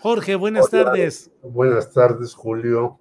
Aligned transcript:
Jorge, 0.00 0.34
buenas 0.34 0.72
Hola, 0.72 0.84
tardes. 0.84 1.30
Buenas 1.42 1.92
tardes, 1.92 2.34
Julio. 2.34 2.98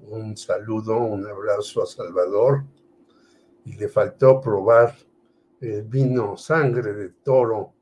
Un 0.00 0.36
saludo, 0.36 0.98
un 0.98 1.26
abrazo 1.26 1.82
a 1.82 1.86
Salvador. 1.86 2.64
Y 3.64 3.74
le 3.76 3.88
faltó 3.88 4.40
probar 4.40 4.94
el 5.60 5.82
vino 5.84 6.36
sangre 6.36 6.92
de 6.92 7.08
toro 7.22 7.72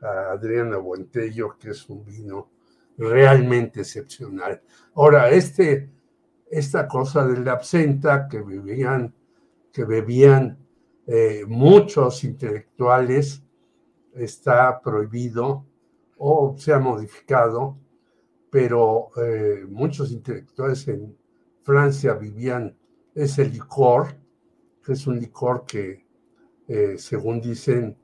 a 0.00 0.32
Adriana 0.32 0.78
Buentello, 0.78 1.56
que 1.58 1.70
es 1.70 1.88
un 1.88 2.04
vino 2.04 2.50
realmente 2.96 3.80
excepcional. 3.80 4.62
Ahora, 4.94 5.30
este, 5.30 5.90
esta 6.50 6.88
cosa 6.88 7.26
de 7.26 7.38
la 7.40 7.52
absenta 7.52 8.28
que 8.28 8.40
bebían, 8.40 9.14
que 9.72 9.84
bebían 9.84 10.58
eh, 11.06 11.44
muchos 11.46 12.24
intelectuales 12.24 13.42
está 14.14 14.80
prohibido 14.80 15.66
o 16.26 16.54
se 16.56 16.72
ha 16.72 16.78
modificado 16.78 17.76
pero 18.54 19.10
eh, 19.16 19.66
muchos 19.68 20.12
intelectuales 20.12 20.86
en 20.86 21.18
Francia 21.64 22.14
vivían 22.14 22.78
ese 23.12 23.44
licor, 23.46 24.14
que 24.80 24.92
es 24.92 25.08
un 25.08 25.18
licor 25.18 25.64
que, 25.66 26.06
eh, 26.68 26.94
según 26.96 27.40
dicen, 27.40 27.98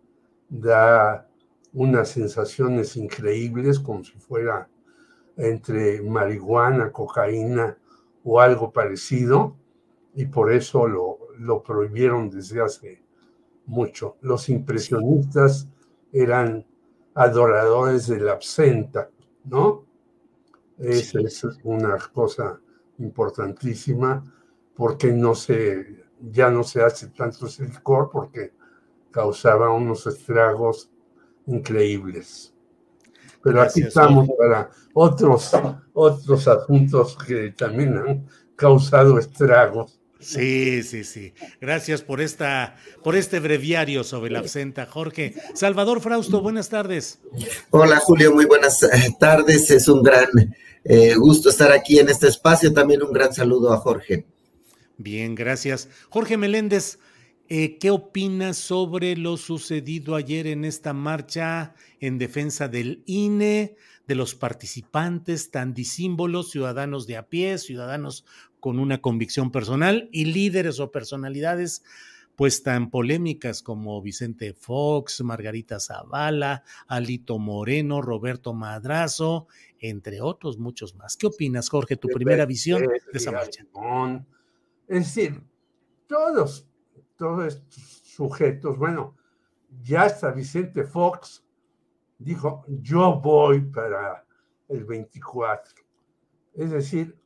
da 0.49 1.31
unas 1.73 2.09
sensaciones 2.09 2.97
increíbles, 2.97 3.79
como 3.79 4.03
si 4.03 4.19
fuera 4.19 4.69
entre 5.37 6.03
marihuana, 6.03 6.91
cocaína 6.91 7.79
o 8.25 8.41
algo 8.41 8.73
parecido, 8.73 9.55
y 10.17 10.27
por 10.27 10.51
eso 10.51 10.89
lo, 10.89 11.19
lo 11.39 11.63
prohibieron 11.63 12.29
desde 12.29 12.61
hace 12.61 13.05
mucho. 13.67 14.17
Los 14.21 14.49
impresionistas 14.49 15.69
eran 16.13 16.67
adoradores 17.15 18.07
de 18.07 18.21
la 18.21 18.33
absenta, 18.33 19.11
¿no? 19.45 19.85
Esa 20.79 21.21
es 21.21 21.45
una 21.63 21.99
cosa 22.13 22.59
importantísima 22.99 24.25
porque 24.75 25.13
no 25.13 25.35
se, 25.35 26.05
ya 26.21 26.51
no 26.51 26.65
se 26.65 26.83
hace 26.83 27.09
tanto 27.09 27.47
licor 27.59 28.11
porque 28.11 28.53
causaba 29.11 29.71
unos 29.71 30.07
estragos 30.07 30.91
increíbles. 31.47 32.55
Pero 33.43 33.63
aquí 33.63 33.83
estamos 33.83 34.29
para 34.39 34.71
otros, 34.95 35.53
otros 35.93 36.49
asuntos 36.49 37.17
que 37.17 37.51
también 37.53 37.97
han 37.97 38.27
causado 38.57 39.19
estragos. 39.19 40.00
Sí, 40.21 40.83
sí, 40.83 41.03
sí. 41.03 41.33
Gracias 41.61 42.03
por 42.03 42.21
esta, 42.21 42.77
por 43.03 43.17
este 43.17 43.41
breviario 43.41 44.05
sobre 44.05 44.31
la 44.31 44.41
absenta, 44.41 44.87
Jorge. 44.87 45.35
Salvador 45.55 46.01
Frausto, 46.01 46.43
buenas 46.43 46.69
tardes. 46.69 47.21
Hola, 47.71 47.99
Julio, 48.01 48.33
muy 48.33 48.45
buenas 48.45 48.83
eh, 48.83 49.17
tardes. 49.19 49.71
Es 49.71 49.89
un 49.89 50.03
gran 50.03 50.29
eh, 50.85 51.15
gusto 51.15 51.49
estar 51.49 51.73
aquí 51.73 51.99
en 51.99 52.11
este 52.11 52.29
espacio. 52.29 52.73
También 52.73 53.03
un 53.03 53.13
gran 53.13 53.33
saludo 53.33 53.73
a 53.73 53.79
Jorge. 53.79 54.27
Bien, 54.99 55.35
gracias. 55.35 55.89
Jorge 56.11 56.37
Meléndez, 56.37 56.99
eh, 57.49 57.79
¿qué 57.79 57.91
opinas 57.91 58.59
sobre 58.59 59.17
lo 59.17 59.39
sucedido 59.39 60.15
ayer 60.15 60.47
en 60.47 60.67
esta 60.67 60.93
marcha 60.93 61.75
en 61.99 62.19
defensa 62.19 62.69
del 62.69 63.03
INE, 63.07 63.77
de 64.11 64.17
los 64.17 64.35
participantes 64.35 65.53
tan 65.53 65.73
disímbolos, 65.73 66.51
ciudadanos 66.51 67.07
de 67.07 67.17
a 67.17 67.29
pie, 67.29 67.59
ciudadanos 67.59 68.27
con 68.59 68.81
una 68.81 69.01
convicción 69.01 69.53
personal 69.53 70.09
y 70.11 70.25
líderes 70.25 70.81
o 70.81 70.91
personalidades 70.91 71.85
pues 72.35 72.65
tan 72.65 72.91
polémicas 72.91 73.63
como 73.63 74.03
Vicente 74.03 74.53
Fox, 74.53 75.23
Margarita 75.23 75.79
Zavala, 75.79 76.65
Alito 76.89 77.39
Moreno, 77.39 78.03
Roberto 78.03 78.53
Madrazo, 78.53 79.47
entre 79.79 80.21
otros 80.21 80.59
muchos 80.59 80.97
más. 80.97 81.17
¿Qué 81.17 81.29
opinas, 81.29 81.69
Jorge, 81.69 81.95
tu 81.97 82.09
primera 82.09 82.47
visión 82.47 82.83
de 82.83 83.01
esa 83.13 83.31
marcha? 83.31 83.65
Es 84.89 85.15
decir, 85.15 85.41
todos, 86.09 86.67
todos 87.17 87.55
estos 87.55 88.03
sujetos, 88.03 88.77
bueno, 88.77 89.17
ya 89.85 90.03
hasta 90.03 90.33
Vicente 90.33 90.83
Fox 90.83 91.45
dijo, 92.21 92.65
yo 92.69 93.21
voy 93.21 93.63
para 93.63 94.25
el 94.69 94.85
24. 94.85 95.75
Es 96.55 96.71
decir, 96.71 97.19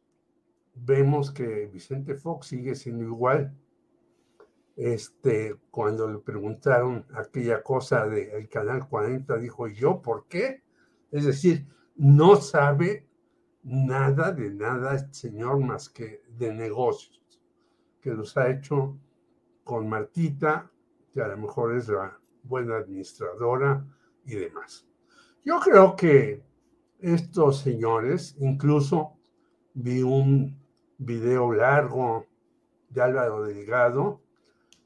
vemos 0.75 1.31
que 1.31 1.66
Vicente 1.66 2.15
Fox 2.15 2.47
sigue 2.47 2.75
siendo 2.75 3.04
igual 3.04 3.54
este, 4.77 5.56
cuando 5.71 6.10
le 6.10 6.19
preguntaron 6.19 7.06
aquella 7.15 7.62
cosa 7.62 8.06
del 8.06 8.49
Canal 8.49 8.88
40, 8.88 9.37
dijo, 9.38 9.69
¿yo 9.69 10.00
por 10.00 10.27
qué? 10.27 10.62
Es 11.10 11.25
decir, 11.25 11.66
no 11.97 12.37
sabe 12.37 13.06
nada 13.62 14.33
de 14.33 14.50
nada 14.50 15.12
señor 15.12 15.60
más 15.60 15.88
que 15.88 16.22
de 16.28 16.53
negocios, 16.53 17.41
que 18.00 18.10
los 18.10 18.37
ha 18.37 18.50
hecho 18.50 18.99
con 19.62 19.88
Martita, 19.88 20.71
que 21.12 21.22
a 21.22 21.28
lo 21.28 21.38
mejor 21.38 21.77
es 21.77 21.88
la 21.88 22.19
buena 22.43 22.77
administradora 22.77 23.87
y 24.26 24.34
demás. 24.34 24.86
Yo 25.44 25.60
creo 25.60 25.94
que 25.96 26.42
estos 27.00 27.58
señores, 27.58 28.36
incluso 28.38 29.18
vi 29.74 30.02
un 30.02 30.58
video 30.98 31.52
largo 31.52 32.26
de 32.88 33.02
Álvaro 33.02 33.42
Delgado, 33.44 34.22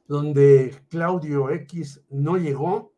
donde 0.06 0.74
Claudio 0.88 1.50
X 1.50 2.02
no 2.10 2.36
llegó 2.36 2.92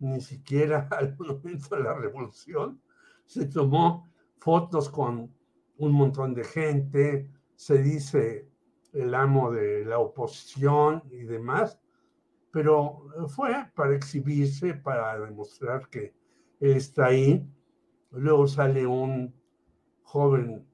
ni 0.00 0.20
siquiera 0.20 0.88
al 0.90 1.16
momento 1.16 1.76
de 1.76 1.82
la 1.82 1.94
revolución. 1.94 2.80
Se 3.24 3.46
tomó 3.46 4.08
fotos 4.38 4.88
con 4.88 5.32
un 5.78 5.92
montón 5.92 6.34
de 6.34 6.44
gente, 6.44 7.30
se 7.54 7.78
dice 7.78 8.48
el 8.92 9.14
amo 9.14 9.50
de 9.50 9.84
la 9.84 9.98
oposición 9.98 11.02
y 11.10 11.24
demás, 11.24 11.78
pero 12.50 13.08
fue 13.28 13.52
para 13.74 13.94
exhibirse, 13.94 14.74
para 14.74 15.18
demostrar 15.18 15.88
que 15.88 16.14
está 16.60 17.06
ahí. 17.06 17.46
Luego 18.10 18.46
sale 18.46 18.86
un 18.86 19.34
joven, 20.02 20.66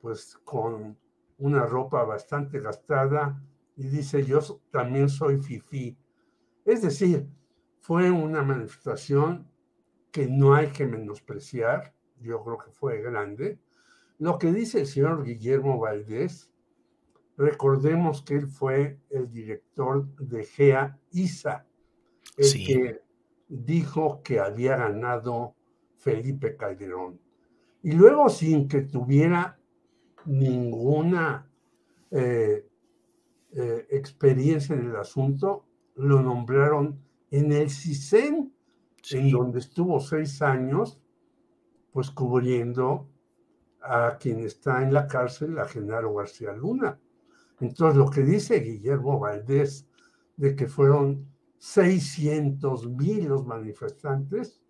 pues 0.00 0.38
con 0.44 0.98
una 1.38 1.66
ropa 1.66 2.04
bastante 2.04 2.60
gastada, 2.60 3.42
y 3.76 3.88
dice, 3.88 4.24
yo 4.24 4.40
también 4.70 5.08
soy 5.08 5.40
FIFI. 5.40 5.96
Es 6.64 6.82
decir, 6.82 7.26
fue 7.80 8.10
una 8.10 8.42
manifestación 8.42 9.50
que 10.10 10.26
no 10.26 10.54
hay 10.54 10.68
que 10.68 10.86
menospreciar, 10.86 11.94
yo 12.20 12.42
creo 12.44 12.58
que 12.58 12.70
fue 12.70 13.00
grande. 13.00 13.58
Lo 14.18 14.38
que 14.38 14.52
dice 14.52 14.80
el 14.80 14.86
señor 14.86 15.24
Guillermo 15.24 15.78
Valdés, 15.78 16.51
recordemos 17.36 18.22
que 18.22 18.34
él 18.34 18.46
fue 18.46 18.98
el 19.10 19.30
director 19.30 20.06
de 20.16 20.44
GEA 20.44 20.98
ISA, 21.12 21.66
el 22.36 22.52
que 22.52 23.00
dijo 23.48 24.22
que 24.22 24.40
había 24.40 24.76
ganado 24.76 25.54
Felipe 25.96 26.56
Calderón. 26.56 27.20
Y 27.82 27.92
luego, 27.92 28.28
sin 28.28 28.68
que 28.68 28.82
tuviera 28.82 29.58
ninguna 30.24 31.50
eh, 32.10 32.66
eh, 33.54 33.86
experiencia 33.90 34.74
en 34.74 34.90
el 34.90 34.96
asunto, 34.96 35.64
lo 35.96 36.22
nombraron 36.22 36.98
en 37.30 37.52
el 37.52 37.70
CISEN, 37.70 38.52
en 39.10 39.30
donde 39.30 39.58
estuvo 39.58 40.00
seis 40.00 40.40
años, 40.42 41.00
pues 41.92 42.10
cubriendo 42.10 43.08
a 43.82 44.16
quien 44.18 44.40
está 44.40 44.82
en 44.82 44.94
la 44.94 45.06
cárcel, 45.06 45.58
a 45.58 45.66
Genaro 45.66 46.14
García 46.14 46.52
Luna. 46.52 46.98
Entonces, 47.62 47.96
lo 47.96 48.10
que 48.10 48.22
dice 48.22 48.58
Guillermo 48.58 49.20
Valdés 49.20 49.86
de 50.36 50.56
que 50.56 50.66
fueron 50.66 51.28
600 51.58 52.88
mil 52.88 53.28
los 53.28 53.46
manifestantes, 53.46 54.60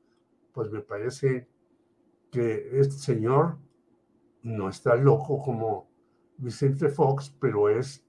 pues 0.52 0.70
me 0.70 0.82
parece 0.82 1.48
que 2.30 2.68
este 2.78 2.96
señor 2.96 3.56
no 4.42 4.68
está 4.68 4.94
loco 4.94 5.42
como 5.42 5.88
Vicente 6.36 6.90
Fox, 6.90 7.34
pero 7.40 7.70
es 7.70 8.04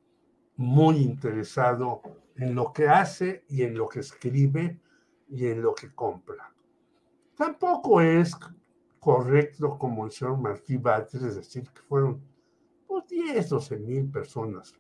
muy 0.58 0.98
interesado 0.98 2.02
en 2.36 2.54
lo 2.54 2.74
que 2.74 2.90
hace 2.90 3.46
y 3.48 3.62
en 3.62 3.78
lo 3.78 3.88
que 3.88 4.02
escribe 4.02 4.82
y 5.30 5.48
en 5.48 5.62
lo 5.62 5.74
que 5.74 5.96
compra. 5.96 6.54
Tampoco 7.38 8.02
es 8.02 8.36
correcto 9.00 9.78
como 9.80 10.04
el 10.04 10.12
señor 10.12 10.38
Martí 10.40 10.76
Batres, 10.76 11.24
es 11.24 11.36
decir, 11.38 11.70
que 11.70 11.82
fueron 11.84 12.33
pues, 12.88 13.08
10, 13.08 13.50
12 13.50 13.78
mil 13.78 14.10
personas. 14.10 14.76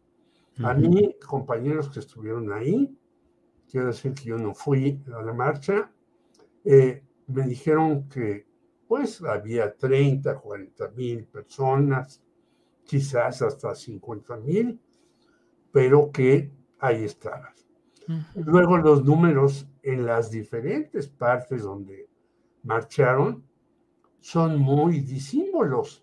A 0.63 0.73
mí, 0.73 1.15
compañeros 1.25 1.89
que 1.89 1.99
estuvieron 1.99 2.51
ahí, 2.53 2.95
quiero 3.69 3.87
decir 3.87 4.13
que 4.13 4.25
yo 4.25 4.37
no 4.37 4.53
fui 4.53 5.01
a 5.11 5.21
la 5.23 5.33
marcha, 5.33 5.91
eh, 6.63 7.03
me 7.27 7.43
dijeron 7.43 8.07
que 8.07 8.45
pues 8.87 9.21
había 9.23 9.75
30, 9.75 10.39
40 10.39 10.89
mil 10.89 11.25
personas, 11.25 12.21
quizás 12.83 13.41
hasta 13.41 13.73
50 13.73 14.37
mil, 14.37 14.79
pero 15.71 16.11
que 16.11 16.51
ahí 16.79 17.03
estaban. 17.03 17.53
Luego 18.35 18.77
los 18.77 19.03
números 19.03 19.67
en 19.81 20.05
las 20.05 20.29
diferentes 20.29 21.07
partes 21.07 21.63
donde 21.63 22.07
marcharon 22.63 23.43
son 24.19 24.59
muy 24.59 24.99
disímbolos. 24.99 26.02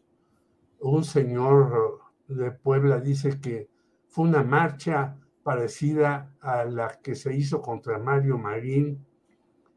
Un 0.80 1.04
señor 1.04 2.00
de 2.26 2.50
Puebla 2.52 3.00
dice 3.00 3.40
que 3.40 3.68
fue 4.08 4.28
una 4.28 4.42
marcha 4.42 5.18
parecida 5.42 6.34
a 6.40 6.64
la 6.64 6.88
que 7.02 7.14
se 7.14 7.34
hizo 7.34 7.60
contra 7.60 7.98
Mario 7.98 8.38
Marín 8.38 9.06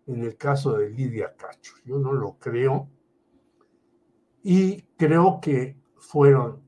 en 0.08 0.24
el 0.24 0.38
caso 0.38 0.78
de 0.78 0.90
Lidia 0.90 1.36
Cacho. 1.36 1.74
Yo 1.86 1.98
no 2.00 2.14
lo 2.14 2.38
creo. 2.38 2.90
Y 4.44 4.82
creo 4.98 5.40
que 5.42 5.78
fueron 5.98 6.62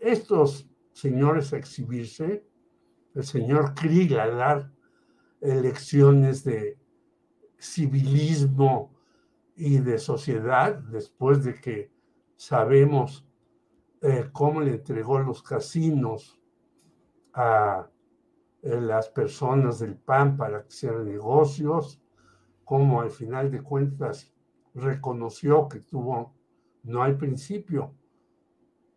estos 0.00 0.68
señores 0.92 1.52
a 1.52 1.58
exhibirse, 1.58 2.44
el 3.14 3.24
señor 3.24 3.74
Krieg 3.74 4.18
a 4.18 4.28
dar 4.28 4.72
elecciones 5.40 6.44
de 6.44 6.78
civilismo 7.58 8.94
y 9.56 9.78
de 9.78 9.98
sociedad, 9.98 10.74
después 10.74 11.44
de 11.44 11.54
que 11.54 11.90
sabemos 12.36 13.27
eh, 14.02 14.28
cómo 14.32 14.60
le 14.60 14.72
entregó 14.72 15.18
los 15.18 15.42
casinos 15.42 16.40
a 17.34 17.88
eh, 18.62 18.80
las 18.80 19.08
personas 19.08 19.78
del 19.78 19.96
PAN 19.96 20.36
para 20.36 20.62
que 20.62 20.68
hicieran 20.68 21.06
negocios, 21.06 22.00
cómo 22.64 23.00
al 23.00 23.10
final 23.10 23.50
de 23.50 23.62
cuentas 23.62 24.32
reconoció 24.74 25.68
que 25.68 25.80
tuvo, 25.80 26.34
no 26.82 27.02
al 27.02 27.16
principio, 27.16 27.94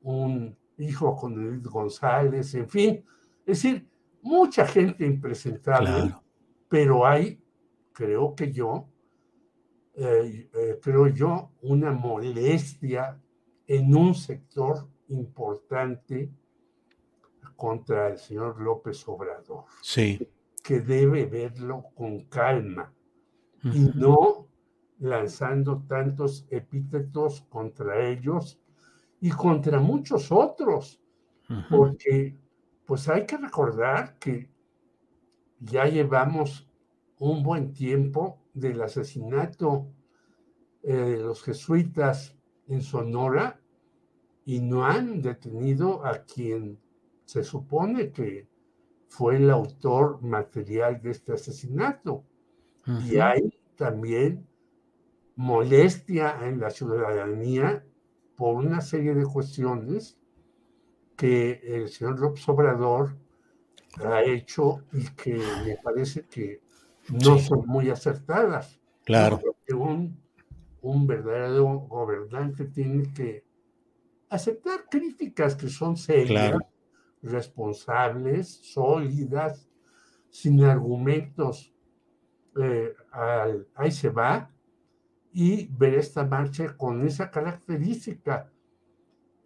un 0.02 0.58
hijo 0.78 1.16
con 1.16 1.42
Edith 1.42 1.68
González, 1.68 2.54
en 2.56 2.68
fin, 2.68 3.06
es 3.46 3.64
decir, 3.64 3.88
mucha 4.22 4.66
gente 4.66 5.06
impresentable, 5.06 6.16
pero 6.68 7.06
hay, 7.06 7.44
creo 7.94 8.36
que 8.36 8.52
yo, 8.52 8.88
eh, 9.94 10.50
eh, 10.54 10.80
creo 10.82 11.08
yo, 11.08 11.52
una 11.62 11.92
molestia 11.92 13.22
en 13.68 13.96
un 13.96 14.16
sector 14.16 14.88
importante 15.12 16.32
contra 17.56 18.10
el 18.10 18.18
señor 18.18 18.62
López 18.62 19.08
Obrador. 19.08 19.66
Sí. 19.82 20.28
Que 20.64 20.80
debe 20.80 21.26
verlo 21.26 21.86
con 21.96 22.26
calma 22.26 22.94
y 23.64 23.92
no 23.94 24.48
lanzando 25.00 25.84
tantos 25.88 26.46
epítetos 26.50 27.42
contra 27.50 28.08
ellos 28.08 28.60
y 29.20 29.30
contra 29.30 29.80
muchos 29.80 30.32
otros, 30.32 31.00
porque 31.70 32.36
pues 32.86 33.08
hay 33.10 33.26
que 33.26 33.38
recordar 33.38 34.18
que 34.18 34.50
ya 35.60 35.86
llevamos 35.86 36.68
un 37.20 37.44
buen 37.44 37.74
tiempo 37.74 38.42
del 38.54 38.82
asesinato 38.82 39.88
eh, 40.82 40.94
de 40.94 41.18
los 41.18 41.44
jesuitas 41.44 42.36
en 42.68 42.82
Sonora 42.82 43.62
y 44.52 44.60
no 44.60 44.84
han 44.84 45.22
detenido 45.22 46.06
a 46.06 46.26
quien 46.26 46.78
se 47.24 47.42
supone 47.42 48.12
que 48.12 48.50
fue 49.08 49.38
el 49.38 49.50
autor 49.50 50.22
material 50.22 51.02
de 51.02 51.12
este 51.12 51.32
asesinato. 51.32 52.26
Y 53.10 53.18
hay 53.20 53.58
también 53.78 54.46
molestia 55.38 56.46
en 56.46 56.60
la 56.60 56.70
ciudadanía 56.70 57.86
por 58.36 58.56
una 58.56 58.82
serie 58.82 59.14
de 59.14 59.24
cuestiones 59.24 60.18
que 61.16 61.62
el 61.64 61.88
señor 61.88 62.20
López 62.20 62.50
Obrador 62.50 63.16
ha 64.04 64.22
hecho 64.22 64.84
y 64.92 65.06
que 65.16 65.42
me 65.66 65.78
parece 65.82 66.26
que 66.26 66.60
no 67.08 67.40
son 67.40 67.66
muy 67.68 67.90
acertadas. 67.90 68.82
Claro. 69.06 69.40
un, 69.74 70.20
un 70.82 71.08
verdadero 71.08 71.68
gobernante 71.88 72.66
tiene 72.66 73.14
que 73.14 73.50
aceptar 74.32 74.86
críticas 74.90 75.56
que 75.56 75.68
son 75.68 75.98
serias, 75.98 76.58
responsables, 77.22 78.48
sólidas, 78.48 79.70
sin 80.30 80.64
argumentos. 80.64 81.74
Eh, 82.56 82.96
ahí 83.76 83.92
se 83.92 84.10
va 84.10 84.50
y 85.34 85.68
ver 85.68 85.96
esta 85.96 86.26
marcha 86.26 86.76
con 86.78 87.06
esa 87.06 87.30
característica. 87.30 88.50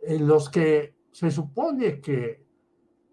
En 0.04 0.28
los 0.28 0.50
que 0.52 0.94
se 1.12 1.32
supone 1.32 2.00
que 2.00 2.46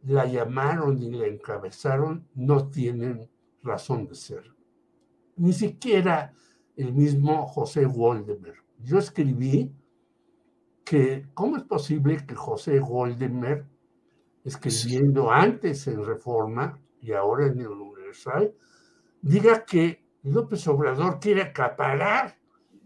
la 0.03 0.27
llamaron 0.27 1.03
y 1.03 1.11
la 1.11 1.27
encabezaron 1.27 2.29
no 2.35 2.69
tienen 2.69 3.31
razón 3.63 4.07
de 4.07 4.15
ser. 4.15 4.45
Ni 5.37 5.55
siquiera 5.55 6.35
el 6.77 6.93
mismo 6.93 7.47
José 7.47 7.87
Woldemer. 7.87 8.57
Yo 8.79 8.99
escribí 8.99 9.75
que 10.93 11.25
cómo 11.33 11.57
es 11.57 11.63
posible 11.63 12.19
que 12.27 12.35
José 12.35 12.79
Goldemer, 12.79 13.65
escribiendo 14.45 15.31
antes 15.31 15.87
en 15.87 16.05
Reforma 16.05 16.79
y 17.01 17.13
ahora 17.13 17.47
en 17.47 17.61
el 17.61 17.69
Universal, 17.69 18.55
diga 19.23 19.65
que 19.65 20.05
López 20.23 20.69
Obrador 20.69 21.19
quiere 21.19 21.41
acaparar 21.41 22.39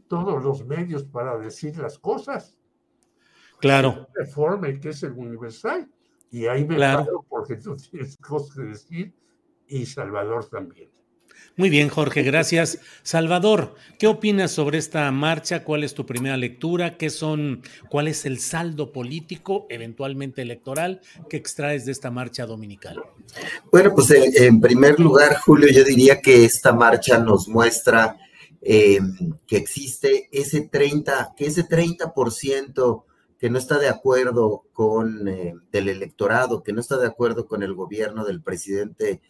todos 0.07 0.41
los 0.41 0.65
medios 0.65 1.03
para 1.03 1.37
decir 1.37 1.77
las 1.79 1.99
cosas. 1.99 2.57
Claro. 3.59 4.07
Reforma 4.15 4.69
y 4.69 4.79
que 4.79 4.91
es 4.91 5.03
el 5.03 5.11
Universal. 5.11 5.91
Y 6.31 6.47
ahí 6.47 6.65
me 6.65 6.77
claro. 6.77 7.27
porque 7.29 7.57
tú 7.57 7.75
tienes 7.75 8.17
cosas 8.19 8.55
que 8.55 8.63
decir 8.63 9.15
y 9.67 9.85
Salvador 9.85 10.49
también. 10.49 10.96
Muy 11.57 11.71
bien, 11.71 11.89
Jorge, 11.89 12.23
gracias. 12.23 12.79
Salvador, 13.03 13.77
¿qué 13.99 14.07
opinas 14.07 14.51
sobre 14.51 14.77
esta 14.77 15.11
marcha? 15.11 15.65
¿Cuál 15.65 15.85
es 15.85 15.95
tu 15.95 16.05
primera 16.05 16.37
lectura? 16.37 16.99
¿Qué 16.99 17.09
son, 17.09 17.63
cuál 17.89 18.09
es 18.09 18.27
el 18.27 18.41
saldo 18.41 18.93
político, 18.93 19.67
eventualmente 19.71 20.43
electoral, 20.43 21.01
que 21.31 21.39
extraes 21.39 21.87
de 21.87 21.93
esta 21.93 22.11
marcha 22.11 22.45
dominical? 22.45 23.03
Bueno, 23.73 23.95
pues 23.95 24.11
eh, 24.11 24.47
en 24.47 24.61
primer 24.61 25.01
lugar, 25.01 25.37
Julio, 25.37 25.69
yo 25.73 25.83
diría 25.83 26.21
que 26.21 26.45
esta 26.45 26.73
marcha 26.73 27.19
nos 27.19 27.49
muestra 27.49 28.19
eh, 28.61 28.99
que 29.47 29.57
existe 29.57 30.29
ese 30.33 30.63
30, 30.63 31.35
que 31.37 31.47
ese 31.47 31.67
30% 31.67 33.05
que 33.39 33.51
no 33.51 33.59
está 33.59 33.79
de 33.79 33.89
acuerdo 33.89 34.65
con 34.73 35.29
eh, 35.29 35.55
el 35.73 35.89
electorado, 35.89 36.63
que 36.63 36.73
no 36.73 36.81
está 36.81 36.97
de 36.97 37.07
acuerdo 37.07 37.47
con 37.47 37.63
el 37.63 37.75
gobierno 37.75 38.25
del 38.25 38.43
presidente 38.43 39.21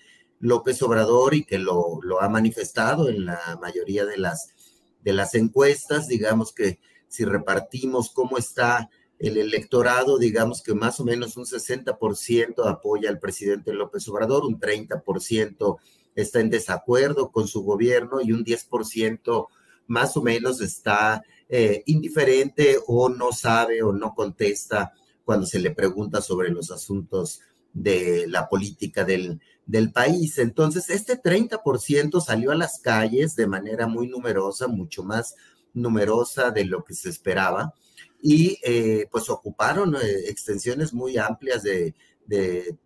López 0.41 0.83
Obrador 0.83 1.35
y 1.35 1.45
que 1.45 1.59
lo, 1.59 2.01
ha 2.21 2.29
manifestado 2.29 3.09
en 3.09 3.27
la 3.27 3.59
mayoría 3.61 4.05
de 4.05 4.19
las, 4.19 5.35
encuestas, 5.35 6.09
digamos 6.09 6.53
que 6.53 6.79
si 7.09 7.25
repartimos 7.25 8.11
cómo 8.11 8.39
está 8.39 8.91
el 9.19 9.39
electorado, 9.39 10.19
digamos 10.19 10.63
que 10.63 10.75
más 10.75 11.01
o 11.01 11.05
menos 11.05 11.37
un 11.37 11.45
60% 11.45 12.67
apoya 12.67 13.09
al 13.09 13.19
presidente 13.19 13.73
López 13.73 14.07
Obrador, 14.09 14.45
un 14.45 14.61
30% 14.61 15.79
está 16.15 16.41
en 16.41 16.51
desacuerdo 16.51 17.31
con 17.31 17.49
su 17.49 17.63
gobierno 17.63 18.21
y 18.21 18.33
un 18.33 18.45
10% 18.45 19.47
más 19.87 20.17
o 20.17 20.23
menos 20.23 20.61
está 20.61 21.23
eh, 21.49 21.83
indiferente 21.87 22.79
o 22.87 23.09
no 23.09 23.33
sabe 23.33 23.83
o 23.83 23.93
no 23.93 24.15
contesta 24.15 24.93
cuando 25.25 25.47
se 25.47 25.61
le 25.61 25.71
pregunta 25.71 26.21
sobre 26.21 26.51
los 26.51 26.71
asuntos 26.71 27.41
de 27.73 28.27
la 28.27 28.49
política 28.49 29.05
del, 29.05 29.41
del 29.67 29.93
país. 29.93 30.39
Entonces, 30.39 30.89
este 30.91 31.21
30% 31.21 32.21
salió 32.21 32.53
a 32.53 32.57
las 32.57 32.79
calles 32.79 33.35
de 33.35 33.49
manera 33.49 33.87
muy 33.87 34.09
numerosa, 34.09 34.69
mucho 34.69 35.03
más 35.03 35.35
numerosa 35.75 36.51
de 36.53 36.65
lo 36.65 36.85
que 36.85 36.95
se 36.95 37.11
esperaba, 37.11 37.75
y 38.23 38.59
eh, 38.65 39.07
pues 39.11 39.29
ocuparon 39.29 39.95
eh, 39.97 39.99
extensiones 40.29 40.95
muy 40.95 41.19
amplias 41.19 41.63
de, 41.63 41.95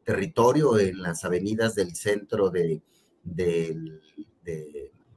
territorio 0.04 0.78
en 0.78 1.00
las 1.00 1.25
avenidas 1.25 1.75
del 1.75 1.96
centro 1.96 2.50
de, 2.50 2.82
de, 3.25 3.75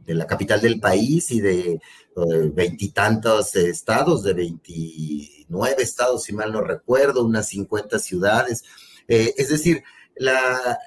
la 0.06 0.26
capital 0.26 0.62
del 0.62 0.80
país 0.80 1.30
y 1.32 1.42
de 1.42 1.74
eh, 1.74 1.82
veintitantos 2.54 3.54
estados, 3.58 4.24
de 4.24 4.34
29 4.34 5.84
estados, 5.84 6.24
si 6.24 6.32
mal 6.32 6.54
no 6.54 6.62
recuerdo, 6.62 7.26
unas 7.26 7.50
50 7.50 8.00
ciudades. 8.00 8.64
es 9.10 9.50
decir, 9.50 9.84
la, 10.16 10.80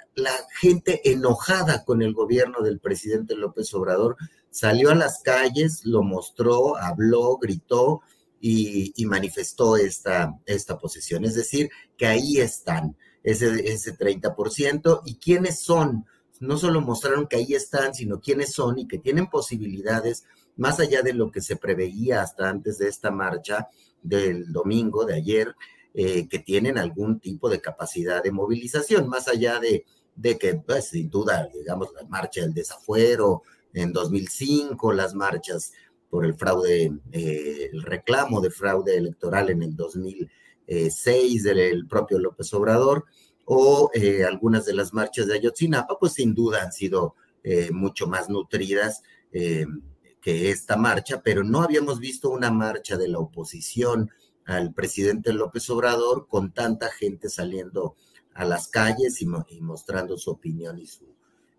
gente 0.61 1.11
enojada 1.11 1.85
con 1.85 2.03
el 2.03 2.15
gobierno 2.15 2.63
del 2.63 2.81
presidente 2.81 3.35
López 3.35 3.73
Obrador 3.75 4.17
salió 4.51 4.91
a 4.91 4.95
las 4.95 5.23
calles, 5.23 5.85
lo 5.85 6.03
mostró, 6.03 6.77
habló, 6.77 7.37
gritó 7.37 8.03
y, 8.41 8.93
manifestó 9.07 9.77
esta, 9.77 10.39
esta 10.47 10.79
posición. 10.79 11.25
Es 11.25 11.35
decir, 11.35 11.71
que 11.97 12.07
ahí 12.07 12.39
están, 12.39 12.97
ese, 13.23 13.71
ese 13.71 13.97
30%. 13.97 15.03
¿Y 15.05 15.17
quiénes 15.17 15.61
son? 15.61 16.07
No 16.41 16.57
solo 16.57 16.81
mostraron 16.81 17.27
que 17.27 17.37
ahí 17.37 17.55
están, 17.55 17.95
sino 17.95 18.21
quiénes 18.21 18.53
son 18.53 18.79
y 18.79 18.87
que 18.87 18.99
tienen 18.99 19.29
posibilidades, 19.29 20.25
más 20.57 20.81
allá 20.81 21.03
de 21.03 21.13
lo 21.13 21.31
que 21.31 21.41
se 21.41 21.57
preveía 21.57 22.23
hasta 22.23 22.49
antes 22.49 22.79
de 22.79 22.89
esta 22.89 23.11
marcha 23.11 23.69
del 24.03 24.53
domingo, 24.53 25.05
de 25.05 25.15
ayer, 25.15 25.55
eh, 25.99 26.29
que 26.29 26.41
tienen 26.41 26.77
algún 26.77 27.21
tipo 27.21 27.49
de 27.49 27.63
capacidad 27.63 28.23
de 28.23 28.31
movilización, 28.31 29.09
más 29.09 29.29
allá 29.29 29.59
de, 29.59 29.87
de 30.15 30.37
que, 30.37 30.57
pues, 30.57 30.89
sin 30.89 31.09
duda, 31.09 31.49
digamos, 31.55 31.89
la 31.95 32.07
marcha 32.07 32.43
del 32.43 32.53
desafuero 32.53 33.45
en 33.73 33.95
2005, 33.95 34.93
las 34.93 35.15
marchas 35.15 35.73
por 36.11 36.27
el 36.27 36.35
fraude, 36.35 36.93
eh, 37.13 37.71
el 37.73 37.83
reclamo 37.83 38.43
de 38.43 38.51
fraude 38.51 38.95
electoral 38.95 39.49
en 39.49 39.63
el 39.63 39.75
2006 39.75 41.43
del 41.45 41.87
propio 41.89 42.19
López 42.19 42.53
Obrador, 42.53 43.07
o 43.47 43.91
eh, 43.95 44.23
algunas 44.23 44.67
de 44.67 44.75
las 44.75 44.93
marchas 44.93 45.27
de 45.27 45.37
Ayotzinapa, 45.37 45.99
pues 45.99 46.13
sin 46.13 46.35
duda 46.35 46.63
han 46.63 46.73
sido 46.73 47.15
mucho 47.71 48.09
más 48.09 48.29
nutridas 48.29 49.05
que 49.31 50.51
esta 50.51 50.77
marcha, 50.77 51.23
pero 51.23 51.45
no 51.45 51.63
habíamos 51.63 52.01
visto 52.01 52.29
una 52.31 52.51
marcha 52.51 52.97
de 52.97 53.07
la 53.07 53.21
oposición 53.21 54.11
al 54.47 54.73
presidente 54.73 55.33
López 55.33 55.69
Obrador 55.71 56.29
con 56.29 56.53
tanta 56.53 56.91
gente 56.91 57.29
saliendo 57.29 57.97
a 58.33 58.45
las 58.45 58.69
calles 58.69 59.21
y, 59.21 59.27
mostrando 59.61 60.17
su 60.17 60.31
opinión 60.31 60.79
y 60.79 60.87
su, 60.87 61.07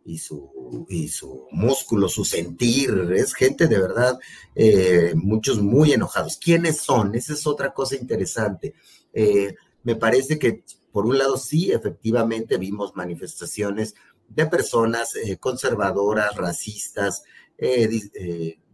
y 0.05 0.17
su, 0.19 0.85
y 0.89 1.09
su 1.09 1.47
músculo, 1.51 2.07
su 2.07 2.23
sentir. 2.23 3.11
Es 3.13 3.33
gente 3.33 3.67
de 3.67 3.79
verdad, 3.79 4.17
eh, 4.55 5.13
muchos 5.15 5.61
muy 5.61 5.91
enojados. 5.91 6.37
¿Quiénes 6.37 6.77
son? 6.77 7.13
Esa 7.15 7.33
es 7.33 7.45
otra 7.45 7.73
cosa 7.73 7.95
interesante. 7.95 8.73
Eh, 9.11 9.55
me 9.83 9.95
parece 9.95 10.39
que, 10.39 10.63
por 10.91 11.05
un 11.05 11.17
lado, 11.17 11.37
sí, 11.37 11.71
efectivamente 11.71 12.57
vimos 12.57 12.95
manifestaciones 12.95 13.95
de 14.29 14.45
personas 14.45 15.15
eh, 15.15 15.37
conservadoras, 15.37 16.35
racistas, 16.35 17.23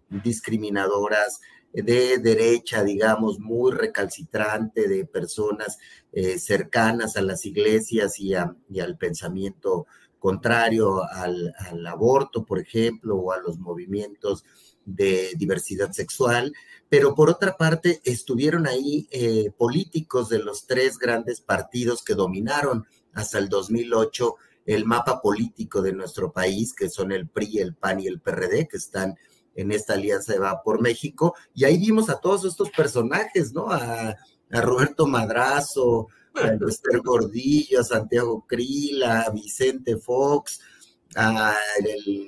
discriminadoras, 0.09 1.39
de 1.81 2.19
derecha, 2.19 2.83
digamos, 2.83 3.39
muy 3.39 3.71
recalcitrante, 3.71 4.87
de 4.87 5.05
personas 5.05 5.79
eh, 6.11 6.37
cercanas 6.37 7.17
a 7.17 7.23
las 7.23 7.45
iglesias 7.45 8.19
y, 8.19 8.35
al 8.35 8.97
pensamiento 8.99 9.87
contrario 10.19 11.03
al, 11.03 11.53
aborto, 11.87 12.45
por 12.45 12.59
ejemplo, 12.59 13.15
o 13.17 13.31
a 13.31 13.39
los 13.39 13.57
movimientos 13.57 14.45
de 14.85 15.31
diversidad 15.35 15.91
sexual. 15.91 16.53
Pero 16.89 17.15
por 17.15 17.31
otra 17.31 17.57
parte, 17.57 18.01
estuvieron 18.03 18.67
ahí 18.67 19.07
eh, 19.11 19.51
políticos 19.57 20.29
de 20.29 20.39
los 20.39 20.67
tres 20.67 20.99
grandes 20.99 21.41
partidos 21.41 22.03
que 22.03 22.13
dominaron 22.13 22.85
hasta 23.13 23.39
el 23.39 23.49
2008 23.49 24.35
el 24.65 24.85
mapa 24.85 25.21
político 25.21 25.81
de 25.81 25.93
nuestro 25.93 26.31
país, 26.31 26.73
que 26.73 26.89
son 26.89 27.11
el 27.11 27.27
PRI, 27.27 27.59
el 27.59 27.73
PAN 27.73 27.99
y 27.99 28.07
el 28.07 28.21
PRD, 28.21 28.67
que 28.67 28.77
están 28.77 29.17
en 29.55 29.71
esta 29.71 29.93
alianza 29.93 30.33
de 30.33 30.39
Va 30.39 30.61
por 30.63 30.81
México, 30.81 31.35
y 31.53 31.65
ahí 31.65 31.77
vimos 31.77 32.09
a 32.09 32.19
todos 32.19 32.45
estos 32.45 32.69
personajes, 32.71 33.53
¿no? 33.53 33.71
A, 33.71 34.15
Roberto 34.49 35.07
Madrazo, 35.07 36.09
a 36.35 36.51
Esther 36.69 37.01
Gordillo, 37.03 37.79
a 37.79 37.83
Santiago 37.83 38.45
Crila, 38.47 39.21
a 39.21 39.31
Vicente 39.31 39.97
Fox, 39.97 40.59
a 41.15 41.55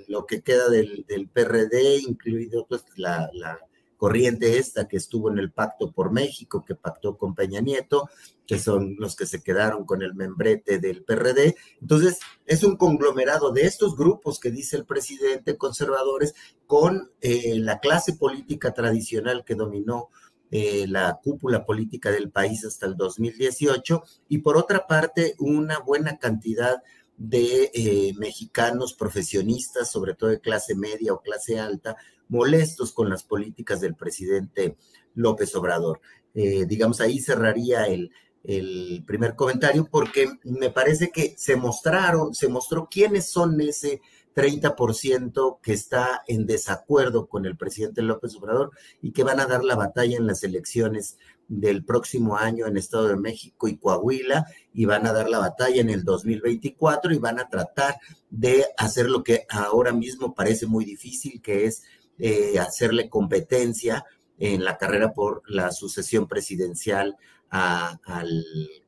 lo 0.07 0.25
que 0.25 0.41
queda 0.41 0.69
del, 0.69 1.29
PRD, 1.31 1.97
incluido 1.99 2.65
pues 2.67 2.83
la, 2.95 3.29
la 3.33 3.59
corriente 3.97 4.57
esta 4.57 4.87
que 4.87 4.97
estuvo 4.97 5.31
en 5.31 5.37
el 5.39 5.51
Pacto 5.51 5.91
por 5.91 6.11
México, 6.11 6.63
que 6.65 6.75
pactó 6.75 7.17
con 7.17 7.35
Peña 7.35 7.61
Nieto, 7.61 8.09
que 8.45 8.59
son 8.59 8.95
los 8.99 9.15
que 9.15 9.25
se 9.25 9.41
quedaron 9.41 9.85
con 9.85 10.01
el 10.01 10.13
membrete 10.13 10.79
del 10.79 11.03
PRD. 11.03 11.55
Entonces, 11.81 12.19
es 12.45 12.63
un 12.63 12.77
conglomerado 12.77 13.51
de 13.51 13.63
estos 13.63 13.95
grupos 13.95 14.39
que 14.39 14.51
dice 14.51 14.77
el 14.77 14.85
presidente, 14.85 15.57
conservadores, 15.57 16.35
con 16.67 17.11
eh, 17.21 17.55
la 17.59 17.79
clase 17.79 18.13
política 18.13 18.73
tradicional 18.73 19.43
que 19.45 19.55
dominó 19.55 20.09
eh, 20.51 20.85
la 20.87 21.19
cúpula 21.23 21.65
política 21.65 22.11
del 22.11 22.29
país 22.29 22.63
hasta 22.65 22.85
el 22.85 22.95
2018, 22.95 24.03
y 24.29 24.39
por 24.39 24.57
otra 24.57 24.87
parte, 24.87 25.35
una 25.39 25.79
buena 25.79 26.17
cantidad 26.17 26.81
de 27.17 27.71
eh, 27.73 28.13
mexicanos 28.17 28.93
profesionistas, 28.93 29.89
sobre 29.89 30.13
todo 30.13 30.29
de 30.29 30.39
clase 30.39 30.75
media 30.75 31.13
o 31.13 31.21
clase 31.21 31.59
alta, 31.59 31.95
molestos 32.27 32.91
con 32.91 33.09
las 33.09 33.23
políticas 33.23 33.81
del 33.81 33.95
presidente 33.95 34.77
López 35.13 35.55
Obrador. 35.55 36.01
Eh, 36.33 36.65
digamos, 36.65 37.01
ahí 37.01 37.19
cerraría 37.19 37.85
el, 37.85 38.11
el 38.43 39.03
primer 39.05 39.35
comentario 39.35 39.87
porque 39.89 40.29
me 40.43 40.69
parece 40.69 41.09
que 41.11 41.33
se 41.37 41.55
mostraron, 41.55 42.33
se 42.33 42.47
mostró 42.47 42.87
quiénes 42.89 43.29
son 43.29 43.59
ese 43.61 44.01
30% 44.35 45.59
que 45.61 45.73
está 45.73 46.23
en 46.27 46.45
desacuerdo 46.45 47.27
con 47.27 47.45
el 47.45 47.55
presidente 47.55 48.01
López 48.01 48.35
Obrador 48.35 48.71
y 49.01 49.13
que 49.13 49.23
van 49.23 49.39
a 49.39 49.45
dar 49.45 49.63
la 49.63 49.75
batalla 49.75 50.17
en 50.17 50.27
las 50.27 50.43
elecciones 50.43 51.17
del 51.47 51.85
próximo 51.85 52.35
año 52.37 52.65
en 52.65 52.75
Estado 52.75 53.07
de 53.07 53.15
México 53.15 53.67
y 53.67 53.77
Coahuila 53.77 54.45
y 54.73 54.85
van 54.85 55.07
a 55.07 55.13
dar 55.13 55.29
la 55.29 55.39
batalla 55.39 55.79
en 55.79 55.89
el 55.89 56.03
2024 56.03 57.13
y 57.13 57.17
van 57.17 57.39
a 57.39 57.47
tratar 57.47 57.95
de 58.29 58.65
hacer 58.77 59.09
lo 59.09 59.23
que 59.23 59.45
ahora 59.49 59.93
mismo 59.93 60.35
parece 60.35 60.65
muy 60.65 60.83
difícil, 60.83 61.41
que 61.41 61.65
es 61.65 61.83
eh, 62.17 62.59
hacerle 62.59 63.09
competencia 63.09 64.05
en 64.37 64.63
la 64.63 64.77
carrera 64.77 65.13
por 65.13 65.41
la 65.47 65.71
sucesión 65.71 66.27
presidencial 66.27 67.15
a, 67.51 67.99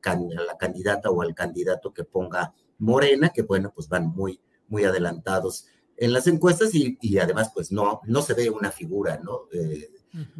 la 0.02 0.56
candidata 0.58 1.10
o 1.10 1.22
al 1.22 1.34
candidato 1.34 1.92
que 1.92 2.04
ponga 2.04 2.54
Morena, 2.78 3.30
que 3.30 3.42
bueno, 3.42 3.72
pues 3.74 3.88
van 3.88 4.08
muy, 4.08 4.40
muy 4.68 4.84
adelantados 4.84 5.66
en 5.96 6.12
las 6.12 6.26
encuestas 6.26 6.70
y, 6.74 7.18
además 7.18 7.50
pues 7.54 7.72
no, 7.72 8.00
no 8.06 8.22
se 8.22 8.34
ve 8.34 8.50
una 8.50 8.70
figura, 8.70 9.20
¿no? 9.22 9.42
Eh, 9.52 9.90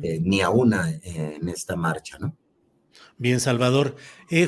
eh, 0.02 0.18
ni 0.23 0.40
a 0.40 0.50
una 0.50 0.90
en 1.02 1.49
esta 1.49 1.76
marcha, 1.76 2.18
¿no? 2.18 2.37
Bien, 3.16 3.40
Salvador. 3.40 3.97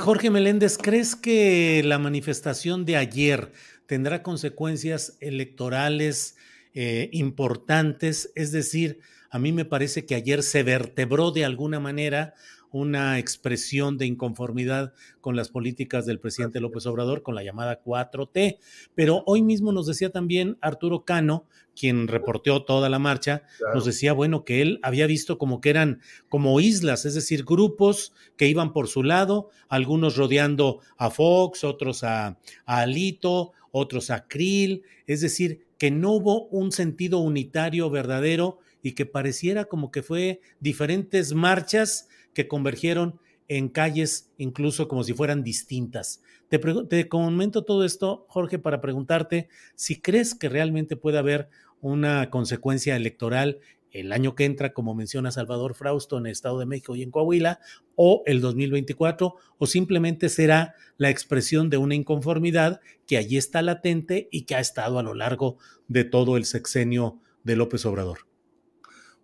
Jorge 0.01 0.31
Meléndez, 0.31 0.79
¿crees 0.79 1.15
que 1.17 1.83
la 1.85 1.99
manifestación 1.99 2.85
de 2.85 2.97
ayer 2.97 3.53
tendrá 3.87 4.23
consecuencias 4.23 5.17
electorales 5.21 6.37
eh, 6.75 7.09
importantes. 7.13 8.33
Es 8.35 8.53
decir, 8.53 9.01
a 9.31 9.39
mí 9.39 9.53
me 9.53 9.65
parece 9.65 10.07
que 10.07 10.15
ayer 10.15 10.43
se 10.43 10.63
vertebró 10.63 11.31
de 11.31 11.45
alguna 11.45 11.81
manera 11.81 12.35
una 12.73 13.19
expresión 13.19 13.99
de 13.99 14.07
inconformidad 14.07 14.93
con 15.21 15.37
las 15.37 15.49
políticas 15.49 16.07
del 16.07 16.21
presidente 16.21 16.61
López 16.61 16.87
Obrador, 16.87 17.23
con 17.23 17.35
la 17.35 17.43
llamada 17.43 17.83
4T. 17.83 18.59
Pero 18.95 19.25
hoy 19.27 19.43
mismo 19.43 19.73
nos 19.73 19.87
decía 19.87 20.11
también 20.11 20.57
Arturo 20.61 21.05
Cano, 21.05 21.47
quien 21.75 22.09
reporteó 22.09 22.65
toda 22.65 22.89
la 22.89 22.99
marcha, 22.99 23.43
nos 23.75 23.85
decía, 23.85 24.13
bueno, 24.13 24.45
que 24.45 24.61
él 24.63 24.81
había 24.83 25.07
visto 25.07 25.39
como 25.39 25.61
que 25.61 25.71
eran 25.71 26.01
como 26.29 26.61
islas, 26.61 27.07
es 27.07 27.15
decir, 27.15 27.45
grupos 27.45 28.13
que 28.37 28.49
iban 28.49 28.73
por 28.73 28.89
su 28.89 29.03
lado, 29.03 29.51
algunos 29.69 30.17
rodeando 30.17 30.81
a 30.97 31.11
Fox, 31.11 31.65
otros 31.65 32.05
a, 32.05 32.39
a 32.67 32.81
Alito, 32.81 33.53
otros 33.73 34.11
a 34.11 34.27
Krill, 34.27 34.83
es 35.07 35.21
decir, 35.21 35.65
que 35.81 35.91
no 35.91 36.13
hubo 36.13 36.47
un 36.49 36.73
sentido 36.73 37.21
unitario 37.21 37.89
verdadero 37.89 38.59
y 38.83 38.93
que 38.93 39.07
pareciera 39.07 39.65
como 39.65 39.91
que 39.91 40.03
fue 40.03 40.43
diferentes 40.61 41.33
marchas 41.33 42.07
que 42.35 42.47
convergieron 42.47 43.19
en 43.49 43.71
calles 43.71 44.31
incluso 44.37 44.89
como 44.89 45.05
si 45.05 45.15
fueran 45.15 45.43
distintas. 45.43 46.23
Te, 46.51 47.09
comento 47.09 47.65
todo 47.65 47.87
esto, 47.87 48.27
Jorge, 48.29 48.59
para 48.59 48.83
preguntarte 48.83 49.49
si 49.75 49.99
crees 50.03 50.35
que 50.35 50.51
realmente 50.51 50.97
puede 50.97 51.17
haber 51.17 51.49
una 51.81 52.29
consecuencia 52.29 52.95
electoral 52.95 53.61
el 53.93 54.13
año 54.13 54.35
que 54.35 54.45
entra, 54.45 54.73
como 54.73 54.95
menciona 54.95 55.31
Salvador 55.31 55.75
Frausto, 55.75 56.19
en 56.19 56.27
el 56.27 56.33
Estado 56.33 56.59
de 56.59 56.67
México 56.67 56.97
y 56.97 57.03
en 57.03 57.11
Coahuila, 57.11 57.61
o 57.97 58.23
el 58.27 58.41
2024, 58.41 59.35
o 59.59 59.67
simplemente 59.67 60.29
será 60.29 60.75
la 60.97 61.11
expresión 61.11 61.71
de 61.71 61.77
una 61.77 61.95
inconformidad 61.95 62.81
que 63.07 63.17
allí 63.17 63.37
está 63.37 63.63
latente 63.63 64.29
y 64.31 64.43
que 64.43 64.55
ha 64.55 64.61
estado 64.61 64.99
a 64.99 65.03
lo 65.03 65.15
largo 65.15 65.59
de 65.89 66.05
todo 66.05 66.37
el 66.37 66.45
sexenio 66.45 67.21
de 67.45 67.57
López 67.57 67.85
Obrador. 67.87 68.21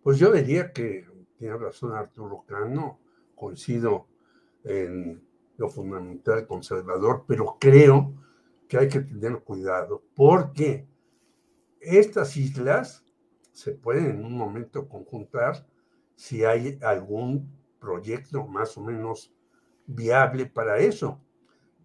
Pues 0.02 0.18
yo 0.18 0.32
diría 0.32 0.73
que 0.73 1.06
tiene 1.38 1.56
razón 1.56 1.92
Arturo 1.92 2.44
Cano, 2.46 2.99
coincido 3.35 4.06
en 4.64 5.23
lo 5.56 5.68
fundamental 5.68 6.46
conservador, 6.46 7.25
pero 7.26 7.56
creo 7.61 8.14
que 8.68 8.78
hay 8.78 8.88
que 8.88 9.00
tener 9.00 9.40
cuidado 9.40 10.02
porque 10.14 10.87
estas 11.80 12.37
islas 12.37 13.05
se 13.56 13.72
pueden 13.72 14.10
en 14.10 14.25
un 14.26 14.36
momento 14.36 14.86
conjuntar 14.86 15.66
si 16.14 16.44
hay 16.44 16.78
algún 16.82 17.50
proyecto 17.80 18.46
más 18.46 18.76
o 18.76 18.82
menos 18.82 19.32
viable 19.86 20.44
para 20.44 20.76
eso. 20.76 21.22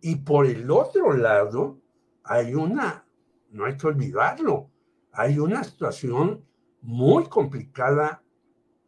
Y 0.02 0.18
por 0.18 0.48
el 0.48 0.70
otro 0.70 1.14
lado, 1.14 1.80
hay 2.26 2.56
una, 2.56 3.06
no 3.52 3.64
hay 3.64 3.78
que 3.78 3.88
olvidarlo, 3.88 4.70
hay 5.14 5.40
una 5.40 5.64
situación 5.64 6.44
muy 6.82 7.30
complicada 7.30 8.22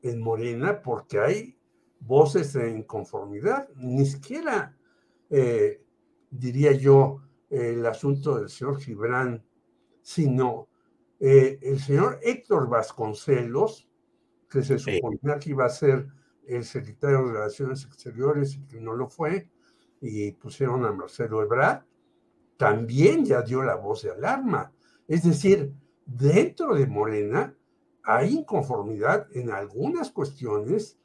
en 0.02 0.20
Morena 0.20 0.82
porque 0.82 1.22
hay 1.22 1.58
voces 2.02 2.52
de 2.52 2.70
inconformidad, 2.70 3.70
ni 3.78 4.06
siquiera, 4.06 4.78
eh, 5.30 5.82
diría 6.30 6.74
yo, 6.74 7.22
el 7.50 7.86
asunto 7.86 8.40
del 8.40 8.50
señor 8.50 8.82
Gibran, 8.82 9.42
sino 10.02 10.68
eh, 11.26 11.58
el 11.62 11.80
señor 11.80 12.20
Héctor 12.22 12.68
Vasconcelos, 12.68 13.90
que 14.50 14.62
se 14.62 14.78
suponía 14.78 15.40
que 15.40 15.52
iba 15.52 15.64
a 15.64 15.70
ser 15.70 16.10
el 16.46 16.66
secretario 16.66 17.26
de 17.26 17.32
Relaciones 17.32 17.86
Exteriores 17.86 18.56
y 18.56 18.68
que 18.68 18.82
no 18.82 18.94
lo 18.94 19.08
fue, 19.08 19.50
y 20.02 20.34
pusieron 20.34 20.84
a 20.84 20.92
Marcelo 20.92 21.42
Ebrard, 21.42 21.86
también 22.58 23.24
ya 23.24 23.42
dio 23.42 23.64
la 23.64 23.76
voz 23.76 24.02
de 24.04 24.12
alarma. 24.12 24.74
Es 25.08 25.24
decir, 25.24 25.74
dentro 26.06 26.76
de 26.76 26.88
Morena 26.88 27.56
hay 28.04 28.40
inconformidad 28.40 29.26
en 29.32 29.50
algunas 29.52 30.12
cuestiones 30.12 31.00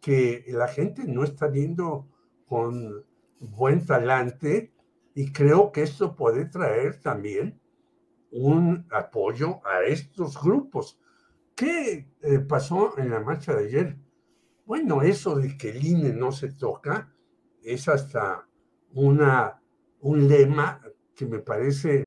que 0.00 0.44
la 0.46 0.68
gente 0.68 1.08
no 1.08 1.24
está 1.24 1.48
viendo 1.48 2.06
con 2.46 3.04
buen 3.40 3.84
talante 3.84 4.72
y 5.12 5.32
creo 5.32 5.72
que 5.72 5.82
esto 5.82 6.14
puede 6.14 6.44
traer 6.44 7.00
también 7.00 7.60
un 8.32 8.86
apoyo 8.90 9.60
a 9.64 9.82
estos 9.86 10.40
grupos. 10.40 10.98
¿Qué 11.54 12.08
eh, 12.22 12.38
pasó 12.40 12.98
en 12.98 13.10
la 13.10 13.20
marcha 13.20 13.54
de 13.54 13.66
ayer? 13.66 13.96
Bueno, 14.66 15.02
eso 15.02 15.36
de 15.36 15.56
que 15.56 15.70
el 15.70 15.84
INE 15.84 16.12
no 16.12 16.32
se 16.32 16.52
toca 16.52 17.12
es 17.62 17.88
hasta 17.88 18.46
una, 18.92 19.60
un 20.00 20.28
lema 20.28 20.80
que 21.14 21.26
me 21.26 21.38
parece. 21.38 22.04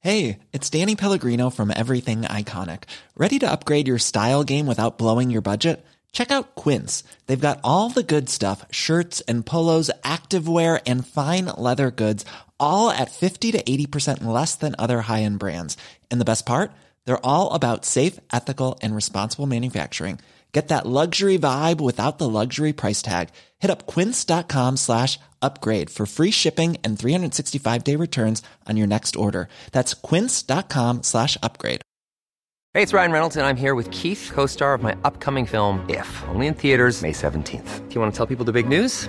Hey, 0.00 0.38
it's 0.52 0.70
Danny 0.70 0.94
Pellegrino 0.94 1.50
from 1.50 1.72
Everything 1.74 2.22
Iconic. 2.22 2.84
¿Ready 3.16 3.38
to 3.40 3.50
upgrade 3.50 3.88
your 3.88 3.98
style 3.98 4.44
game 4.44 4.66
without 4.66 4.96
blowing 4.96 5.30
your 5.30 5.42
budget? 5.42 5.84
Check 6.12 6.30
out 6.30 6.54
Quince. 6.54 7.04
They've 7.26 7.40
got 7.40 7.60
all 7.64 7.90
the 7.90 8.02
good 8.02 8.28
stuff 8.28 8.64
shirts 8.70 9.20
and 9.22 9.44
polos, 9.44 9.90
activewear, 10.04 10.80
and 10.86 11.06
fine 11.06 11.46
leather 11.46 11.90
goods 11.90 12.24
all 12.60 12.90
at 12.90 13.10
50 13.10 13.52
to 13.52 13.62
80% 13.62 14.24
less 14.24 14.54
than 14.54 14.76
other 14.78 15.00
high-end 15.02 15.38
brands. 15.38 15.76
And 16.10 16.20
the 16.20 16.24
best 16.24 16.46
part? 16.46 16.70
They're 17.04 17.26
all 17.26 17.52
about 17.52 17.84
safe, 17.84 18.20
ethical, 18.32 18.78
and 18.80 18.94
responsible 18.94 19.46
manufacturing. 19.46 20.20
Get 20.52 20.68
that 20.68 20.86
luxury 20.86 21.38
vibe 21.38 21.80
without 21.80 22.18
the 22.18 22.28
luxury 22.28 22.72
price 22.72 23.02
tag. 23.02 23.28
Hit 23.58 23.70
up 23.70 23.86
quince.com 23.86 24.78
slash 24.78 25.18
upgrade 25.42 25.90
for 25.90 26.06
free 26.06 26.30
shipping 26.30 26.78
and 26.82 26.96
365-day 26.96 27.96
returns 27.96 28.42
on 28.66 28.76
your 28.76 28.86
next 28.86 29.14
order. 29.14 29.48
That's 29.72 29.92
quince.com 29.92 31.02
slash 31.02 31.36
upgrade. 31.42 31.82
Hey, 32.74 32.82
it's 32.82 32.92
Ryan 32.92 33.12
Reynolds, 33.12 33.36
and 33.36 33.46
I'm 33.46 33.56
here 33.56 33.74
with 33.74 33.90
Keith, 33.90 34.30
co-star 34.32 34.74
of 34.74 34.82
my 34.82 34.96
upcoming 35.02 35.46
film, 35.46 35.84
If, 35.88 36.24
only 36.28 36.46
in 36.46 36.54
theaters 36.54 37.02
May 37.02 37.12
17th. 37.12 37.88
Do 37.88 37.94
you 37.94 38.00
want 38.00 38.12
to 38.12 38.16
tell 38.16 38.26
people 38.26 38.44
the 38.44 38.52
big 38.52 38.68
news? 38.68 39.08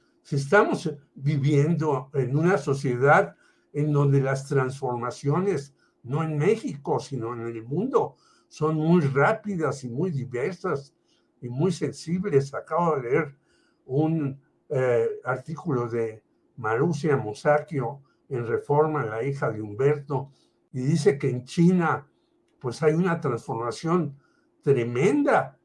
Si 0.23 0.35
estamos 0.35 0.93
viviendo 1.15 2.09
en 2.13 2.37
una 2.37 2.57
sociedad 2.57 3.35
en 3.73 3.91
donde 3.91 4.21
las 4.21 4.47
transformaciones, 4.47 5.73
no 6.03 6.23
en 6.23 6.37
México, 6.37 6.99
sino 6.99 7.33
en 7.33 7.41
el 7.41 7.63
mundo, 7.63 8.15
son 8.47 8.75
muy 8.75 9.01
rápidas 9.01 9.83
y 9.83 9.89
muy 9.89 10.11
diversas 10.11 10.93
y 11.41 11.49
muy 11.49 11.71
sensibles. 11.71 12.53
Acabo 12.53 12.95
de 12.95 13.01
leer 13.01 13.37
un 13.85 14.39
eh, 14.69 15.07
artículo 15.23 15.87
de 15.87 16.23
Marusia 16.57 17.17
Musacchio 17.17 18.01
en 18.29 18.45
Reforma, 18.45 19.05
la 19.05 19.23
hija 19.23 19.49
de 19.51 19.61
Humberto, 19.61 20.31
y 20.71 20.81
dice 20.81 21.17
que 21.17 21.29
en 21.29 21.43
China 21.43 22.07
pues 22.59 22.81
hay 22.83 22.93
una 22.93 23.19
transformación 23.19 24.17
tremenda 24.61 25.57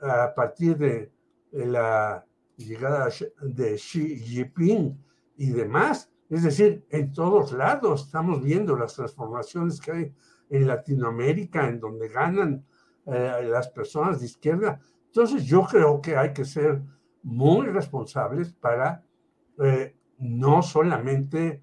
a 0.00 0.34
partir 0.34 0.76
de 0.76 1.12
la 1.52 2.26
llegada 2.64 3.08
de 3.42 3.74
Xi 3.76 4.18
Jinping 4.18 4.98
y 5.36 5.50
demás. 5.50 6.10
Es 6.28 6.44
decir, 6.44 6.86
en 6.90 7.12
todos 7.12 7.52
lados 7.52 8.06
estamos 8.06 8.42
viendo 8.42 8.76
las 8.76 8.94
transformaciones 8.94 9.80
que 9.80 9.92
hay 9.92 10.14
en 10.48 10.66
Latinoamérica, 10.66 11.68
en 11.68 11.80
donde 11.80 12.08
ganan 12.08 12.64
eh, 13.06 13.48
las 13.48 13.68
personas 13.68 14.20
de 14.20 14.26
izquierda. 14.26 14.80
Entonces 15.06 15.44
yo 15.44 15.62
creo 15.64 16.00
que 16.00 16.16
hay 16.16 16.32
que 16.32 16.44
ser 16.44 16.82
muy 17.22 17.66
responsables 17.66 18.52
para 18.52 19.04
eh, 19.58 19.96
no 20.18 20.62
solamente 20.62 21.62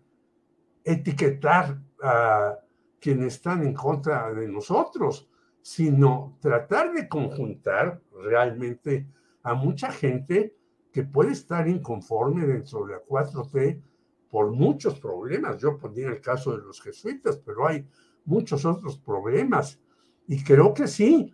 etiquetar 0.84 1.80
a 2.02 2.58
quienes 3.00 3.36
están 3.36 3.66
en 3.66 3.74
contra 3.74 4.34
de 4.34 4.48
nosotros, 4.48 5.30
sino 5.62 6.38
tratar 6.40 6.94
de 6.94 7.08
conjuntar 7.08 8.02
realmente 8.24 9.08
a 9.44 9.54
mucha 9.54 9.92
gente 9.92 10.56
que 10.98 11.04
puede 11.04 11.34
estar 11.34 11.68
inconforme 11.68 12.48
dentro 12.48 12.84
de 12.84 12.94
la 12.94 13.04
4T 13.04 13.84
por 14.32 14.52
muchos 14.52 15.00
problemas. 15.00 15.62
Yo 15.62 15.78
ponía 15.78 16.08
el 16.08 16.20
caso 16.20 16.58
de 16.58 16.64
los 16.64 16.82
jesuitas, 16.82 17.38
pero 17.38 17.68
hay 17.68 17.88
muchos 18.26 18.66
otros 18.66 18.98
problemas. 18.98 19.80
Y 20.28 20.44
creo 20.44 20.74
que 20.74 20.88
sí, 20.88 21.32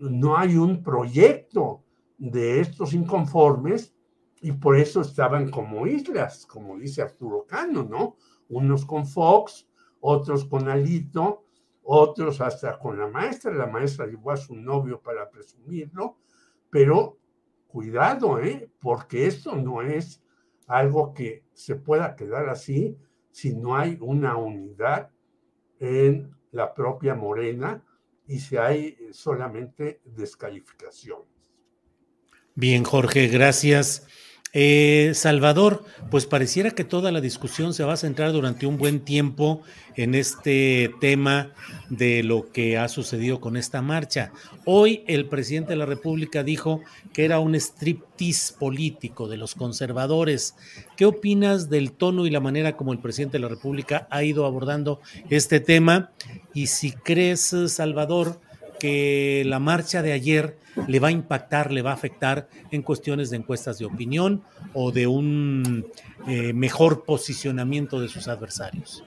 no 0.00 0.36
hay 0.36 0.56
un 0.56 0.82
proyecto 0.82 1.84
de 2.16 2.58
estos 2.58 2.92
inconformes 2.92 3.94
y 4.42 4.50
por 4.50 4.76
eso 4.76 5.02
estaban 5.02 5.48
como 5.48 5.86
islas, 5.86 6.44
como 6.44 6.76
dice 6.76 7.00
Arturo 7.00 7.46
Cano, 7.46 7.84
¿no? 7.84 8.16
Unos 8.48 8.84
con 8.84 9.06
Fox, 9.06 9.68
otros 10.00 10.44
con 10.44 10.68
Alito, 10.68 11.44
otros 11.84 12.40
hasta 12.40 12.76
con 12.80 12.98
la 12.98 13.06
maestra. 13.06 13.52
La 13.52 13.68
maestra 13.68 14.06
llevó 14.06 14.32
a 14.32 14.36
su 14.36 14.56
novio 14.56 15.00
para 15.00 15.30
presumirlo, 15.30 16.16
pero 16.68 17.18
cuidado, 17.68 18.40
¿eh? 18.40 18.70
porque 18.80 19.26
esto 19.26 19.54
no 19.54 19.82
es 19.82 20.22
algo 20.66 21.14
que 21.14 21.44
se 21.52 21.76
pueda 21.76 22.16
quedar 22.16 22.48
así 22.48 22.96
si 23.30 23.54
no 23.54 23.76
hay 23.76 23.96
una 24.00 24.36
unidad 24.36 25.10
en 25.78 26.34
la 26.50 26.74
propia 26.74 27.14
Morena 27.14 27.84
y 28.26 28.40
si 28.40 28.56
hay 28.56 28.96
solamente 29.12 30.00
descalificaciones. 30.04 31.26
Bien, 32.54 32.82
Jorge, 32.82 33.28
gracias. 33.28 34.06
Eh, 34.60 35.12
Salvador, 35.14 35.84
pues 36.10 36.26
pareciera 36.26 36.72
que 36.72 36.82
toda 36.82 37.12
la 37.12 37.20
discusión 37.20 37.74
se 37.74 37.84
va 37.84 37.92
a 37.92 37.96
centrar 37.96 38.32
durante 38.32 38.66
un 38.66 38.76
buen 38.76 38.98
tiempo 38.98 39.62
en 39.94 40.16
este 40.16 40.90
tema 41.00 41.52
de 41.90 42.24
lo 42.24 42.50
que 42.50 42.76
ha 42.76 42.88
sucedido 42.88 43.40
con 43.40 43.56
esta 43.56 43.82
marcha. 43.82 44.32
Hoy 44.64 45.04
el 45.06 45.26
presidente 45.26 45.74
de 45.74 45.76
la 45.76 45.86
República 45.86 46.42
dijo 46.42 46.80
que 47.12 47.24
era 47.24 47.38
un 47.38 47.54
striptease 47.54 48.54
político 48.58 49.28
de 49.28 49.36
los 49.36 49.54
conservadores. 49.54 50.56
¿Qué 50.96 51.04
opinas 51.04 51.70
del 51.70 51.92
tono 51.92 52.26
y 52.26 52.30
la 52.30 52.40
manera 52.40 52.76
como 52.76 52.92
el 52.92 52.98
presidente 52.98 53.38
de 53.38 53.42
la 53.42 53.48
República 53.48 54.08
ha 54.10 54.24
ido 54.24 54.44
abordando 54.44 55.00
este 55.30 55.60
tema? 55.60 56.10
Y 56.52 56.66
si 56.66 56.90
crees, 56.90 57.54
Salvador, 57.68 58.40
que 58.78 59.42
la 59.46 59.58
marcha 59.58 60.02
de 60.02 60.12
ayer 60.12 60.58
le 60.86 61.00
va 61.00 61.08
a 61.08 61.12
impactar, 61.12 61.72
le 61.72 61.82
va 61.82 61.90
a 61.90 61.94
afectar 61.94 62.48
en 62.70 62.82
cuestiones 62.82 63.30
de 63.30 63.36
encuestas 63.36 63.78
de 63.78 63.86
opinión 63.86 64.44
o 64.74 64.92
de 64.92 65.06
un 65.06 65.86
eh, 66.26 66.52
mejor 66.52 67.04
posicionamiento 67.04 68.00
de 68.00 68.08
sus 68.08 68.28
adversarios? 68.28 69.04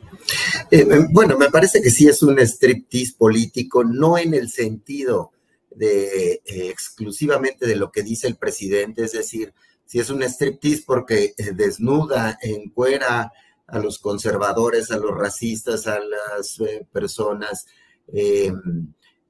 Eh, 0.69 0.85
bueno, 1.11 1.37
me 1.37 1.49
parece 1.49 1.81
que 1.81 1.89
sí 1.89 2.07
es 2.07 2.21
un 2.23 2.39
striptease 2.39 3.15
político, 3.17 3.83
no 3.83 4.17
en 4.17 4.33
el 4.33 4.49
sentido 4.49 5.31
de 5.69 6.33
eh, 6.33 6.41
exclusivamente 6.45 7.65
de 7.65 7.75
lo 7.75 7.91
que 7.91 8.03
dice 8.03 8.27
el 8.27 8.35
presidente, 8.35 9.03
es 9.03 9.13
decir, 9.13 9.53
si 9.85 9.99
es 9.99 10.09
un 10.09 10.23
striptease 10.23 10.83
porque 10.85 11.33
desnuda, 11.53 12.37
encuera 12.41 13.31
a 13.67 13.79
los 13.79 13.99
conservadores, 13.99 14.91
a 14.91 14.97
los 14.97 15.11
racistas, 15.11 15.85
a 15.87 15.99
las 15.99 16.57
personas 16.93 17.65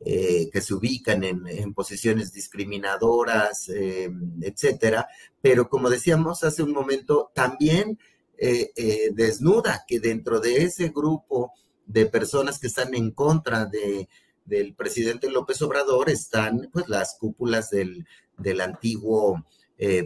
eh, 0.04 0.50
que 0.52 0.62
se 0.62 0.74
ubican 0.74 1.24
en, 1.24 1.74
posiciones 1.76 2.34
discriminadoras, 2.34 3.70
eh, 3.70 4.10
etcétera. 4.42 5.08
Pero 5.44 5.70
como 5.70 5.92
decíamos 5.92 6.44
hace 6.44 6.64
un 6.64 6.72
momento, 6.72 7.32
también 7.36 8.00
eh, 8.40 8.72
desnuda 9.14 9.84
que 9.88 10.00
dentro 10.00 10.40
de 10.40 10.64
ese 10.64 10.90
grupo 10.90 11.52
de 11.86 12.08
personas 12.08 12.58
que 12.58 12.66
están 12.66 12.96
en 12.96 13.12
contra 13.12 13.66
de, 13.66 14.10
del 14.44 14.74
presidente 14.74 15.30
López 15.30 15.62
Obrador 15.62 16.10
están 16.10 16.70
pues 16.74 16.90
las 16.90 17.16
cúpulas 17.20 17.70
del, 17.70 18.08
del 18.40 18.62
antiguo 18.62 19.46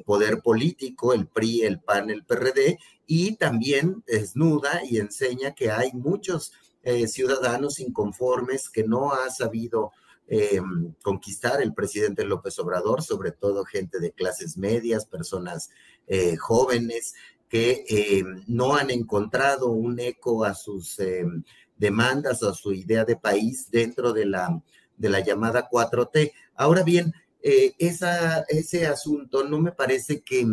poder 0.05 0.41
político, 0.41 1.13
el 1.13 1.27
PRI, 1.27 1.63
el 1.63 1.81
PAN, 1.81 2.09
el 2.09 2.23
PRD, 2.23 2.79
y 3.07 3.35
también 3.35 4.03
desnuda 4.07 4.81
y 4.89 4.99
enseña 4.99 5.53
que 5.53 5.69
hay 5.69 5.91
muchos 5.91 6.53
eh, 6.85 7.07
ciudadanos 7.07 7.79
inconformes 7.79 8.69
que 8.69 8.83
no 8.83 9.11
ha 9.11 9.31
sabido 9.31 9.91
eh, 10.27 10.61
conquistar 11.01 11.59
el 11.63 11.73
presidente 11.73 12.23
López 12.23 12.59
Obrador, 12.59 13.01
sobre 13.01 13.31
todo 13.31 13.65
gente 13.65 13.99
de 13.99 14.11
clases 14.11 14.55
medias, 14.55 15.07
personas 15.07 15.71
eh, 16.05 16.35
jóvenes 16.35 17.15
que 17.49 18.23
no 18.47 18.75
han 18.75 18.91
encontrado 18.91 19.71
un 19.71 19.99
eco 19.99 20.43
a 20.43 20.53
sus 20.53 20.97
demandas 21.77 22.43
a 22.43 22.53
su 22.53 22.73
idea 22.73 23.05
de 23.05 23.15
país 23.15 23.71
dentro 23.71 24.13
de 24.13 24.25
la, 24.25 24.61
de 24.97 25.09
la 25.09 25.21
llamada 25.21 25.69
4T. 25.69 26.33
Ahora 26.55 26.83
bien, 26.83 27.13
ese 27.41 28.87
asunto 28.87 29.45
no 29.45 29.59
me 29.59 29.71
parece 29.71 30.21
que, 30.21 30.45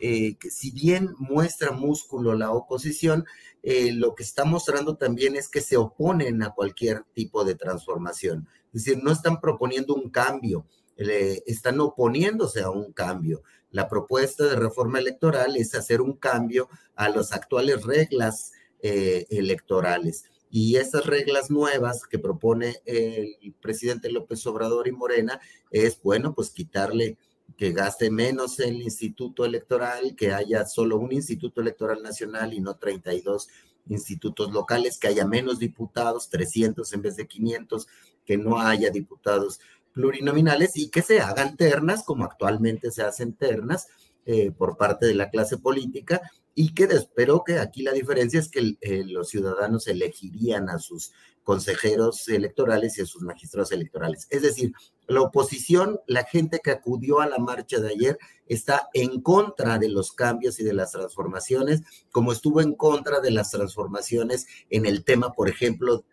que, 0.00 0.36
si 0.50 0.70
bien 0.70 1.14
muestra 1.18 1.72
músculo 1.72 2.34
la 2.34 2.52
oposición, 2.52 3.24
eh, 3.62 3.92
lo 3.92 4.14
que 4.14 4.22
está 4.22 4.44
mostrando 4.44 4.96
también 4.96 5.36
es 5.36 5.48
que 5.48 5.60
se 5.60 5.76
oponen 5.76 6.42
a 6.42 6.50
cualquier 6.50 7.04
tipo 7.14 7.44
de 7.44 7.54
transformación. 7.54 8.48
Es 8.72 8.84
decir, 8.84 9.02
no 9.02 9.12
están 9.12 9.40
proponiendo 9.40 9.94
un 9.94 10.10
cambio, 10.10 10.66
están 10.96 11.80
oponiéndose 11.80 12.60
a 12.60 12.70
un 12.70 12.92
cambio. 12.92 13.42
La 13.70 13.88
propuesta 13.88 14.44
de 14.44 14.56
reforma 14.56 14.98
electoral 14.98 15.56
es 15.56 15.74
hacer 15.74 16.00
un 16.00 16.14
cambio 16.14 16.68
a 16.94 17.08
las 17.08 17.32
actuales 17.32 17.84
reglas 17.84 18.52
eh, 18.82 19.26
electorales. 19.30 20.24
Y 20.50 20.76
esas 20.76 21.06
reglas 21.06 21.50
nuevas 21.50 22.06
que 22.06 22.18
propone 22.18 22.76
el 22.84 23.54
presidente 23.62 24.10
López 24.10 24.44
Obrador 24.46 24.88
y 24.88 24.92
Morena 24.92 25.40
es, 25.70 26.00
bueno, 26.02 26.34
pues 26.34 26.50
quitarle 26.50 27.16
que 27.56 27.72
gaste 27.72 28.10
menos 28.10 28.58
el 28.60 28.82
instituto 28.82 29.44
electoral, 29.44 30.14
que 30.16 30.32
haya 30.32 30.66
solo 30.66 30.98
un 30.98 31.12
instituto 31.12 31.60
electoral 31.60 32.02
nacional 32.02 32.54
y 32.54 32.60
no 32.60 32.76
32 32.76 33.48
institutos 33.88 34.52
locales, 34.52 34.98
que 34.98 35.08
haya 35.08 35.26
menos 35.26 35.58
diputados, 35.58 36.28
300 36.28 36.92
en 36.92 37.02
vez 37.02 37.16
de 37.16 37.26
500, 37.26 37.86
que 38.24 38.36
no 38.36 38.60
haya 38.60 38.90
diputados 38.90 39.60
plurinominales 39.92 40.76
y 40.76 40.88
que 40.88 41.02
se 41.02 41.20
hagan 41.20 41.56
ternas, 41.56 42.04
como 42.04 42.24
actualmente 42.24 42.90
se 42.90 43.02
hacen 43.02 43.32
ternas, 43.32 43.88
eh, 44.26 44.50
por 44.50 44.76
parte 44.76 45.06
de 45.06 45.14
la 45.14 45.30
clase 45.30 45.56
política 45.56 46.20
y 46.54 46.74
que 46.74 46.84
espero 46.84 47.42
que 47.44 47.58
aquí 47.58 47.82
la 47.82 47.92
diferencia 47.92 48.40
es 48.40 48.48
que 48.48 48.76
eh, 48.80 49.04
los 49.04 49.28
ciudadanos 49.28 49.86
elegirían 49.86 50.68
a 50.68 50.78
sus 50.78 51.12
consejeros 51.42 52.28
electorales 52.28 52.98
y 52.98 53.02
a 53.02 53.06
sus 53.06 53.22
magistrados 53.22 53.72
electorales. 53.72 54.26
Es 54.30 54.42
decir, 54.42 54.72
la 55.06 55.22
oposición, 55.22 56.00
la 56.06 56.24
gente 56.24 56.60
que 56.62 56.70
acudió 56.70 57.20
a 57.20 57.26
la 57.26 57.38
marcha 57.38 57.80
de 57.80 57.88
ayer, 57.88 58.18
está 58.46 58.88
en 58.94 59.20
contra 59.20 59.78
de 59.78 59.88
los 59.88 60.12
cambios 60.12 60.60
y 60.60 60.64
de 60.64 60.74
las 60.74 60.92
transformaciones, 60.92 61.82
como 62.10 62.32
estuvo 62.32 62.60
en 62.60 62.74
contra 62.74 63.20
de 63.20 63.30
las 63.30 63.50
transformaciones 63.50 64.46
en 64.68 64.86
el 64.86 65.04
tema, 65.04 65.32
por 65.32 65.48
ejemplo, 65.48 66.04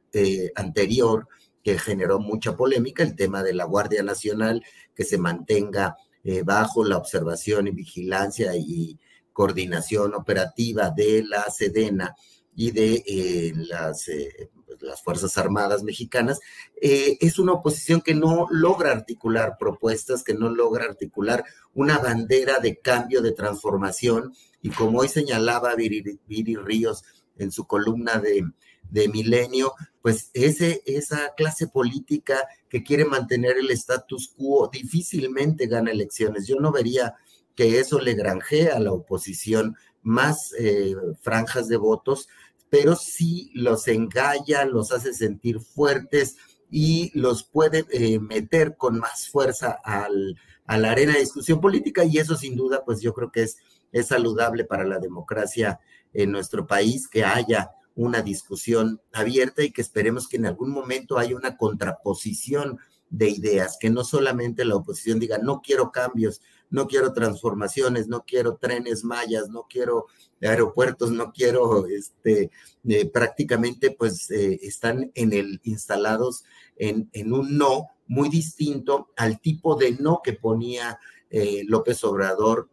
anterior, 0.55 1.27
que 1.63 1.77
generó 1.77 2.19
mucha 2.19 2.55
polémica, 2.55 3.03
el 3.03 3.15
tema 3.15 3.43
de 3.43 3.53
la 3.53 3.65
Guardia 3.65 4.01
Nacional, 4.01 4.63
que 4.95 5.03
se 5.03 5.17
mantenga 5.17 5.97
eh, 6.23 6.41
bajo 6.43 6.83
la 6.83 6.97
observación 6.97 7.67
y 7.67 7.71
vigilancia 7.71 8.55
y 8.55 8.97
coordinación 9.37 10.15
operativa 10.15 10.89
de 10.89 11.23
la 11.23 11.43
Sedena 11.51 12.15
y 12.55 12.71
de 12.71 13.03
eh, 13.05 13.53
las, 13.55 14.07
eh, 14.07 14.49
pues, 14.65 14.81
las, 14.81 15.03
Fuerzas 15.03 15.37
Armadas 15.37 15.83
mexicanas, 15.83 16.39
eh, 16.81 17.19
es 17.21 17.37
una 17.37 17.51
oposición 17.51 18.01
que 18.01 18.15
no 18.15 18.47
logra 18.49 18.91
articular 18.91 19.57
propuestas, 19.59 20.23
que 20.23 20.33
no 20.33 20.49
logra 20.49 20.85
articular 20.85 21.43
una 21.75 21.99
bandera 21.99 22.57
de 22.57 22.79
cambio, 22.79 23.21
de 23.21 23.31
transformación, 23.31 24.33
y 24.63 24.71
como 24.71 25.01
hoy 25.01 25.07
señalaba 25.07 25.75
Viri, 25.75 26.55
Ríos 26.55 27.03
en 27.37 27.51
su 27.51 27.67
columna 27.67 28.17
de, 28.17 28.43
de 28.89 29.07
Milenio, 29.07 29.75
pues 30.01 30.31
ese, 30.33 30.81
esa 30.87 31.35
clase 31.37 31.67
política 31.67 32.39
que 32.69 32.81
quiere 32.81 33.05
mantener 33.05 33.57
el 33.57 33.69
status 33.69 34.33
quo 34.35 34.67
difícilmente 34.73 35.67
gana 35.67 35.91
elecciones. 35.91 36.47
Yo 36.47 36.55
no 36.55 36.71
vería 36.71 37.13
que 37.57 37.79
eso 37.79 37.99
le 37.99 38.13
granjea 38.13 38.77
a 38.77 38.79
la 38.79 38.93
oposición 38.93 39.75
más 40.03 40.53
eh, 40.59 40.95
franjas 41.21 41.67
de 41.67 41.75
votos, 41.75 42.29
pero 42.69 42.95
sí 42.95 43.51
los 43.55 43.87
engalla, 43.87 44.63
los 44.63 44.91
hace 44.91 45.11
sentir 45.13 45.59
fuertes 45.59 46.37
y 46.69 47.11
los 47.19 47.43
puede 47.43 47.85
eh, 47.91 48.19
meter 48.19 48.77
con 48.77 48.99
más 48.99 49.27
fuerza 49.27 49.79
al, 49.83 50.37
a 50.67 50.77
la 50.77 50.91
arena 50.91 51.13
de 51.13 51.21
discusión 51.21 51.59
política 51.59 52.05
y 52.05 52.19
eso 52.19 52.35
sin 52.35 52.55
duda, 52.55 52.85
pues 52.85 53.01
yo 53.01 53.13
creo 53.13 53.31
que 53.31 53.43
es, 53.43 53.57
es 53.91 54.07
saludable 54.07 54.63
para 54.63 54.85
la 54.85 54.99
democracia 54.99 55.79
en 56.13 56.31
nuestro 56.31 56.67
país, 56.67 57.07
que 57.07 57.25
haya 57.25 57.71
una 57.95 58.21
discusión 58.21 59.01
abierta 59.11 59.63
y 59.63 59.71
que 59.71 59.81
esperemos 59.81 60.27
que 60.27 60.37
en 60.37 60.45
algún 60.45 60.69
momento 60.69 61.17
haya 61.17 61.35
una 61.35 61.57
contraposición 61.57 62.77
de 63.09 63.29
ideas, 63.29 63.77
que 63.79 63.89
no 63.89 64.03
solamente 64.03 64.65
la 64.65 64.75
oposición 64.75 65.19
diga, 65.19 65.39
no 65.39 65.61
quiero 65.61 65.91
cambios, 65.91 66.41
no 66.69 66.87
quiero 66.87 67.13
transformaciones, 67.13 68.07
no 68.07 68.23
quiero 68.25 68.57
trenes 68.57 69.03
mayas, 69.03 69.49
no 69.49 69.65
quiero 69.69 70.07
aeropuertos, 70.41 71.11
no 71.11 71.31
quiero, 71.31 71.87
este, 71.87 72.51
eh, 72.87 73.09
prácticamente 73.09 73.91
pues 73.91 74.29
eh, 74.31 74.59
están 74.61 75.11
en 75.15 75.33
el, 75.33 75.59
instalados 75.63 76.43
en, 76.75 77.09
en, 77.13 77.33
un 77.33 77.57
no 77.57 77.87
muy 78.07 78.29
distinto 78.29 79.09
al 79.15 79.39
tipo 79.39 79.75
de 79.75 79.91
no 79.91 80.21
que 80.23 80.33
ponía 80.33 80.99
eh, 81.29 81.63
López 81.65 82.03
Obrador 82.03 82.69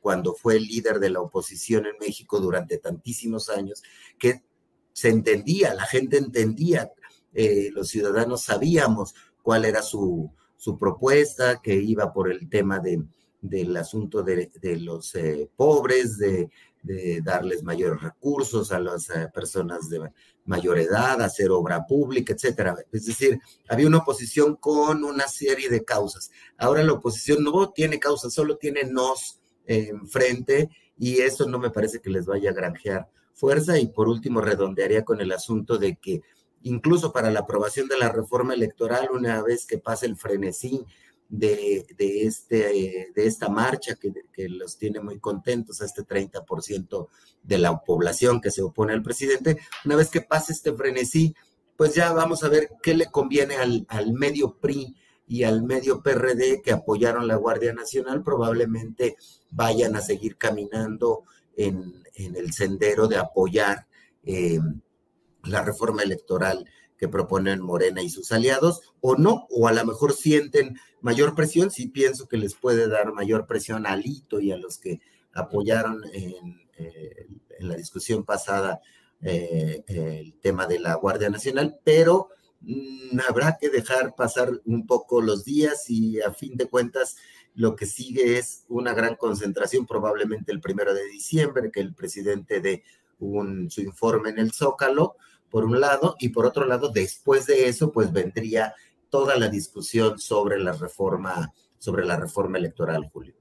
cuando 0.00 0.34
fue 0.34 0.60
líder 0.60 0.98
de 0.98 1.10
la 1.10 1.20
oposición 1.20 1.86
en 1.86 1.94
México 2.00 2.40
durante 2.40 2.78
tantísimos 2.78 3.48
años, 3.48 3.82
que 4.18 4.42
se 4.92 5.08
entendía, 5.08 5.74
la 5.74 5.86
gente 5.86 6.18
entendía, 6.18 6.92
los 7.72 7.88
ciudadanos 7.88 8.42
sabíamos 8.42 9.14
cuál 9.42 9.64
era 9.64 9.82
su, 9.82 10.30
su 10.56 10.78
propuesta, 10.78 11.60
que 11.60 11.74
iba 11.74 12.12
por 12.12 12.30
el 12.30 12.48
tema 12.48 12.78
de, 12.78 13.02
del 13.44 13.76
asunto 13.76 14.22
de, 14.22 14.50
los 14.80 15.14
eh, 15.14 15.50
pobres, 15.54 16.16
de, 16.18 16.50
darles 17.22 17.62
mayores 17.62 18.02
recursos 18.02 18.70
a 18.72 18.78
las 18.78 19.08
eh, 19.08 19.28
personas 19.32 19.88
de 19.88 20.10
mayor 20.44 20.78
edad, 20.78 21.20
hacer 21.22 21.50
obra 21.50 21.86
pública, 21.86 22.32
etcétera. 22.32 22.76
Es 22.92 23.06
decir, 23.06 23.38
había 23.68 23.86
una 23.86 23.98
oposición 23.98 24.56
con 24.56 25.04
una 25.04 25.28
serie 25.28 25.68
de 25.68 25.84
causas. 25.84 26.30
Ahora 26.58 26.82
la 26.82 26.92
oposición 26.92 27.42
no 27.44 27.70
tiene 27.70 27.98
causas, 27.98 28.34
solo 28.34 28.56
tiene 28.56 28.84
nos 28.84 29.40
enfrente 29.66 30.68
y 30.98 31.20
eso 31.20 31.48
no 31.48 31.58
me 31.58 31.70
parece 31.70 32.00
que 32.00 32.10
les 32.10 32.26
vaya 32.26 32.50
a 32.50 32.54
granjear 32.54 33.08
fuerza. 33.32 33.78
Y 33.78 33.86
por 33.86 34.08
último, 34.08 34.40
redondearía 34.40 35.04
con 35.04 35.20
el 35.20 35.32
asunto 35.32 35.78
de 35.78 35.96
que 35.96 36.20
incluso 36.62 37.12
para 37.12 37.30
la 37.30 37.40
aprobación 37.40 37.88
de 37.88 37.98
la 37.98 38.10
reforma 38.10 38.54
electoral, 38.54 39.08
una 39.12 39.42
vez 39.42 39.66
que 39.66 39.78
pase 39.78 40.06
el 40.06 40.16
frenesí 40.16 40.84
de, 41.28 41.84
este, 41.98 43.10
de 43.14 43.26
esta 43.26 43.48
marcha 43.48 43.96
que, 43.96 44.12
los 44.48 44.78
tiene 44.78 45.00
muy 45.00 45.18
contentos 45.18 45.80
a 45.80 45.86
este 45.86 46.02
30% 46.02 47.08
de 47.42 47.58
la 47.58 47.78
población 47.78 48.40
que 48.40 48.50
se 48.50 48.62
opone 48.62 48.92
al 48.92 49.02
presidente. 49.02 49.58
Una 49.84 49.96
vez 49.96 50.10
que 50.10 50.20
pase 50.20 50.52
este 50.52 50.72
frenesí, 50.72 51.34
pues 51.76 51.94
ya 51.94 52.12
vamos 52.12 52.44
a 52.44 52.48
ver 52.48 52.70
qué 52.82 52.94
le 52.94 53.06
conviene 53.06 53.56
al, 53.56 54.12
medio 54.12 54.58
PRI 54.58 54.94
y 55.26 55.44
al 55.44 55.62
medio 55.62 56.02
PRD 56.02 56.62
que 56.62 56.72
apoyaron 56.72 57.26
la 57.26 57.36
Guardia 57.36 57.72
Nacional, 57.72 58.22
probablemente 58.22 59.16
vayan 59.50 59.96
a 59.96 60.02
seguir 60.02 60.36
caminando 60.36 61.24
en, 61.56 62.02
el 62.14 62.52
sendero 62.52 63.08
de 63.08 63.16
apoyar 63.16 63.88
eh, 64.22 64.60
la 65.42 65.62
reforma 65.62 66.02
electoral 66.02 66.64
que 66.96 67.08
proponen 67.08 67.60
Morena 67.60 68.02
y 68.02 68.08
sus 68.08 68.32
aliados, 68.32 68.80
o 69.00 69.16
no, 69.16 69.46
o 69.50 69.68
a 69.68 69.72
lo 69.72 69.84
mejor 69.84 70.12
sienten 70.12 70.78
mayor 71.00 71.34
presión, 71.34 71.70
si 71.70 71.88
pienso 71.88 72.28
que 72.28 72.36
les 72.36 72.54
puede 72.54 72.88
dar 72.88 73.12
mayor 73.12 73.46
presión 73.46 73.86
a 73.86 73.92
Alito 73.92 74.40
y 74.40 74.52
a 74.52 74.56
los 74.56 74.78
que 74.78 75.00
apoyaron 75.32 76.02
en, 76.12 76.60
eh, 76.78 77.26
la 77.60 77.76
discusión 77.76 78.24
pasada 78.24 78.80
eh, 79.22 79.82
el 79.86 80.34
tema 80.40 80.66
de 80.66 80.78
la 80.78 80.94
Guardia 80.94 81.30
Nacional, 81.30 81.78
pero 81.84 82.28
mm, 82.60 83.18
habrá 83.28 83.56
que 83.60 83.70
dejar 83.70 84.14
pasar 84.14 84.50
un 84.64 84.86
poco 84.86 85.20
los 85.20 85.44
días 85.44 85.88
y 85.88 86.20
a 86.20 86.32
fin 86.32 86.56
de 86.56 86.66
cuentas 86.66 87.16
lo 87.54 87.76
que 87.76 87.86
sigue 87.86 88.38
es 88.38 88.64
una 88.68 88.94
gran 88.94 89.16
concentración, 89.16 89.86
probablemente 89.86 90.52
el 90.52 90.60
primero 90.60 90.92
de 90.92 91.04
diciembre, 91.06 91.70
que 91.70 91.80
el 91.80 91.94
presidente 91.94 92.82
un, 93.18 93.70
su 93.70 93.80
informe 93.80 94.30
en 94.30 94.38
el 94.38 94.52
Zócalo, 94.52 95.16
por 95.54 95.66
un 95.66 95.80
lado, 95.80 96.16
y 96.18 96.30
por 96.30 96.46
otro 96.46 96.66
lado, 96.66 96.88
después 96.88 97.46
de 97.46 97.68
eso, 97.68 97.92
pues 97.92 98.10
vendría 98.12 98.74
toda 99.08 99.36
la 99.38 99.48
discusión 99.48 100.18
sobre 100.18 100.58
la 100.58 100.72
reforma, 100.72 101.54
sobre 101.78 102.04
la 102.04 102.16
reforma 102.16 102.58
electoral, 102.58 103.08
Julio. 103.12 103.36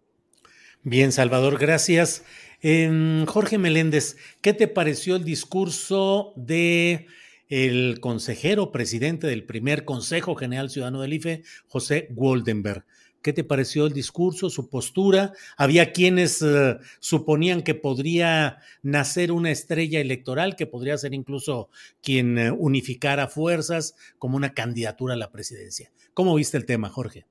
Bien, 0.83 1.11
Salvador, 1.11 1.57
gracias. 1.57 2.23
Jorge 2.61 3.57
Meléndez, 3.57 4.17
¿qué 4.41 4.53
te 4.53 4.67
pareció 4.67 5.15
el 5.15 5.23
discurso 5.23 6.33
de 6.35 7.07
el 7.49 7.99
consejero 7.99 8.71
presidente 8.71 9.25
del 9.25 9.43
primer 9.43 9.83
Consejo 9.83 10.35
General 10.35 10.69
Ciudadano 10.69 11.01
del 11.01 11.13
IFE, 11.13 11.41
José 11.65 12.09
Goldenberg? 12.11 12.85
¿Qué 13.23 13.31
te 13.31 13.45
pareció 13.45 13.85
el 13.85 13.93
discurso, 13.93 14.49
su 14.49 14.69
postura? 14.69 15.31
Había 15.55 15.93
quienes 15.93 16.41
uh, 16.41 16.77
suponían 16.99 17.63
que 17.63 17.73
podría 17.73 18.57
nacer 18.81 19.31
una 19.31 19.49
estrella 19.49 20.01
electoral, 20.01 20.57
que 20.57 20.67
podría 20.67 20.97
ser 20.97 21.13
incluso 21.13 21.69
quien 22.01 22.37
uh, 22.37 22.53
unificara 22.53 23.29
fuerzas 23.29 23.95
como 24.19 24.35
una 24.35 24.53
candidatura 24.53 25.13
a 25.13 25.17
la 25.17 25.31
presidencia. 25.31 25.89
¿Cómo 26.13 26.35
viste 26.35 26.57
el 26.57 26.65
tema, 26.65 26.89
Jorge? 26.89 27.25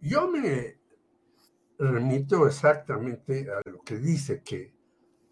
Yo 0.00 0.28
me 0.30 0.78
remito 1.76 2.46
exactamente 2.46 3.48
a 3.50 3.68
lo 3.68 3.80
que 3.82 3.98
dice, 3.98 4.42
que 4.44 4.72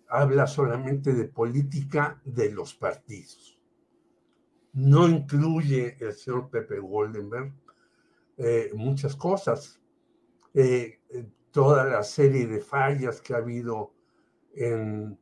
habla 0.09 0.49
solamente 0.49 1.15
de 1.15 1.27
política 1.27 2.21
de 2.25 2.51
los 2.51 2.75
partidos. 2.75 3.61
No 4.73 5.09
incluye 5.09 5.97
el 6.01 6.15
señor 6.15 6.51
Pepe 6.51 6.81
Goldenberg 6.81 7.53
eh, 8.39 8.71
muchas 8.75 9.17
cosas. 9.17 9.81
Eh, 10.55 11.01
toda 11.51 11.85
la 11.85 12.03
serie 12.03 12.47
de 12.47 12.61
fallas 12.61 13.21
que 13.21 13.35
ha 13.35 13.39
habido 13.39 13.93
en 14.55 15.19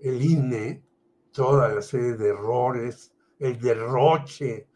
el 0.00 0.22
INE, 0.22 0.82
toda 1.32 1.68
la 1.68 1.82
serie 1.82 2.14
de 2.14 2.28
errores, 2.28 3.12
el 3.38 3.58
derroche 3.58 4.68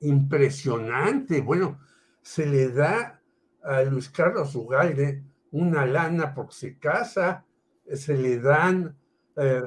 impresionante. 0.00 1.40
Bueno, 1.40 1.78
se 2.22 2.46
le 2.46 2.70
da 2.70 3.20
a 3.62 3.82
Luis 3.82 4.08
Carlos 4.08 4.54
Ugalde 4.54 5.22
una 5.52 5.86
lana 5.86 6.34
porque 6.34 6.54
se 6.54 6.78
casa, 6.78 7.44
se 7.92 8.16
le 8.16 8.40
dan 8.40 8.96
eh, 9.36 9.62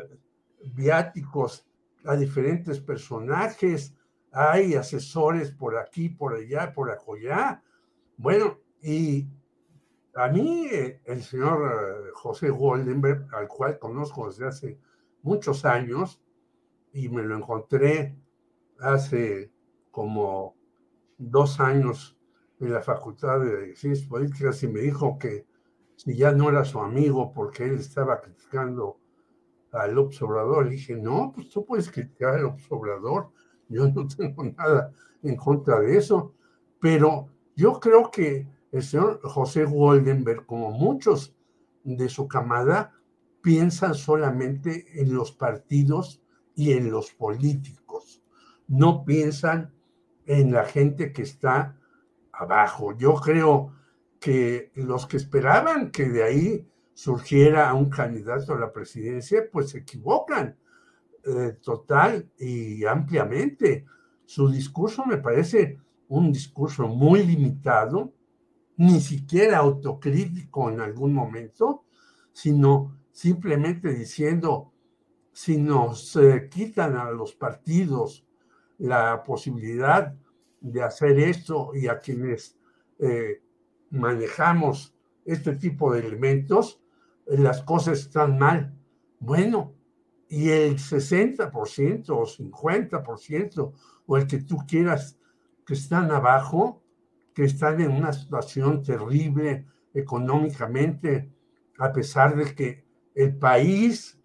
viáticos 0.73 1.67
a 2.05 2.15
diferentes 2.15 2.79
personajes, 2.79 3.93
hay 4.33 4.75
asesores 4.75 5.51
por 5.51 5.77
aquí, 5.77 6.09
por 6.09 6.33
allá, 6.33 6.73
por 6.73 6.91
acollar. 6.91 7.61
Bueno, 8.17 8.59
y 8.81 9.27
a 10.15 10.27
mí 10.27 10.67
el 11.05 11.23
señor 11.23 11.71
eh, 11.71 12.09
José 12.13 12.49
Goldenberg, 12.49 13.27
al 13.33 13.47
cual 13.47 13.79
conozco 13.79 14.27
desde 14.27 14.47
hace 14.47 14.79
muchos 15.21 15.65
años, 15.65 16.19
y 16.91 17.09
me 17.09 17.23
lo 17.23 17.37
encontré 17.37 18.15
hace 18.79 19.51
como 19.91 20.55
dos 21.17 21.59
años 21.59 22.17
en 22.59 22.73
la 22.73 22.81
Facultad 22.81 23.39
de 23.39 23.75
Ciencias 23.75 24.07
Políticas 24.07 24.61
y 24.63 24.67
me 24.67 24.81
dijo 24.81 25.17
que 25.17 25.45
si 25.95 26.15
ya 26.15 26.31
no 26.31 26.49
era 26.49 26.65
su 26.65 26.79
amigo 26.79 27.31
porque 27.33 27.65
él 27.65 27.75
estaba 27.75 28.21
criticando 28.21 28.99
al 29.71 29.97
observador, 29.97 30.65
le 30.65 30.71
dije, 30.71 30.95
no, 30.95 31.31
pues 31.33 31.49
tú 31.49 31.65
puedes 31.65 31.89
criticar 31.91 32.35
al 32.35 32.45
observador, 32.45 33.31
yo 33.69 33.87
no 33.89 34.07
tengo 34.17 34.43
nada 34.43 34.91
en 35.21 35.35
contra 35.35 35.79
de 35.79 35.97
eso, 35.97 36.33
pero 36.79 37.29
yo 37.55 37.79
creo 37.79 38.11
que 38.11 38.47
el 38.71 38.83
señor 38.83 39.21
José 39.23 39.65
Goldenberg, 39.65 40.45
como 40.45 40.71
muchos 40.71 41.35
de 41.83 42.09
su 42.09 42.27
camada, 42.27 42.93
piensan 43.41 43.93
solamente 43.93 45.01
en 45.01 45.13
los 45.13 45.31
partidos 45.31 46.21
y 46.55 46.71
en 46.71 46.89
los 46.89 47.11
políticos. 47.11 48.21
No 48.67 49.05
piensan 49.05 49.73
en 50.25 50.51
la 50.51 50.65
gente 50.65 51.11
que 51.11 51.21
está 51.21 51.77
abajo. 52.31 52.97
Yo 52.97 53.15
creo 53.15 53.73
que 54.19 54.71
los 54.75 55.05
que 55.05 55.17
esperaban 55.17 55.91
que 55.91 56.09
de 56.09 56.23
ahí 56.23 56.67
surgiera 56.93 57.73
un 57.73 57.89
candidato 57.89 58.53
a 58.53 58.59
la 58.59 58.71
presidencia, 58.71 59.43
pues 59.51 59.71
se 59.71 59.79
equivocan. 59.79 60.57
Eh, 61.25 61.57
total 61.61 62.29
y 62.37 62.83
ampliamente. 62.83 63.85
Su 64.25 64.49
discurso 64.49 65.05
me 65.05 65.17
parece 65.19 65.79
un 66.09 66.33
discurso 66.33 66.85
muy 66.89 67.23
limitado, 67.23 68.13
ni 68.75 68.99
siquiera 68.99 69.59
autocrítico 69.59 70.69
en 70.69 70.81
algún 70.81 71.13
momento, 71.13 71.85
sino 72.33 72.97
simplemente 73.13 73.93
diciendo, 73.93 74.73
si 75.31 75.57
nos 75.57 76.13
eh, 76.17 76.49
quitan 76.51 76.97
a 76.97 77.09
los 77.09 77.33
partidos 77.33 78.27
la 78.77 79.23
posibilidad 79.23 80.13
de 80.59 80.83
hacer 80.83 81.17
esto 81.19 81.71
y 81.73 81.87
a 81.87 81.99
quienes 81.99 82.57
eh, 82.99 83.41
manejamos 83.91 84.93
este 85.23 85.55
tipo 85.55 85.93
de 85.93 86.01
elementos, 86.01 86.81
las 87.27 87.61
cosas 87.61 87.99
están 87.99 88.37
mal. 88.37 88.75
Bueno, 89.19 89.73
y 90.33 90.49
el 90.49 90.77
60% 90.77 92.09
o 92.09 92.25
50% 92.25 93.73
o 94.07 94.17
el 94.17 94.25
que 94.25 94.39
tú 94.39 94.57
quieras 94.67 95.19
que 95.63 95.75
están 95.75 96.09
abajo, 96.09 96.81
que 97.35 97.43
están 97.43 97.79
en 97.81 97.91
una 97.91 98.11
situación 98.11 98.81
terrible 98.81 99.67
económicamente, 99.93 101.31
a 101.77 101.93
pesar 101.93 102.35
de 102.35 102.55
que 102.55 102.83
el 103.13 103.37
país, 103.37 104.19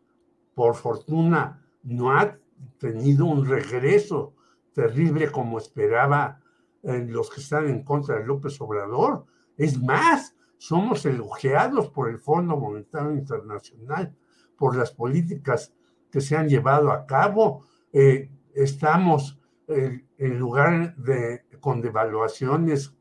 por 0.55 0.77
fortuna, 0.77 1.63
no 1.83 2.17
ha 2.17 2.39
tenido 2.79 3.27
un 3.27 3.45
regreso 3.45 4.35
terrible 4.73 5.31
como 5.31 5.59
esperaba 5.59 6.41
los 6.83 7.29
que 7.29 7.43
están 7.43 7.69
en 7.69 7.85
contra 7.85 8.17
de 8.17 8.25
López 8.25 8.59
Obrador. 8.63 9.27
Es 9.59 9.79
más, 9.79 10.35
somos 10.57 11.05
elogiados 11.05 11.91
por 11.91 12.09
el 12.09 12.19
Fondo 12.19 12.57
Monetario 12.57 13.13
Internacional 13.13 14.17
por 14.57 14.75
las 14.75 14.91
políticas 14.91 15.75
que 16.11 16.21
se 16.21 16.37
han 16.37 16.49
llevado 16.49 16.91
a 16.91 17.07
cabo. 17.07 17.65
Eh, 17.93 18.31
estamos 18.55 19.41
eh, 19.67 20.05
en 20.17 20.39
lugar 20.39 20.97
de 20.97 21.43
con 21.61 21.81
devaluaciones, 21.81 22.95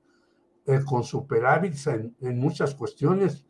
eh, 0.66 0.82
con 0.86 1.04
superávits 1.04 1.88
en, 1.88 2.16
muchas 2.40 2.76
cuestiones. 2.76 3.46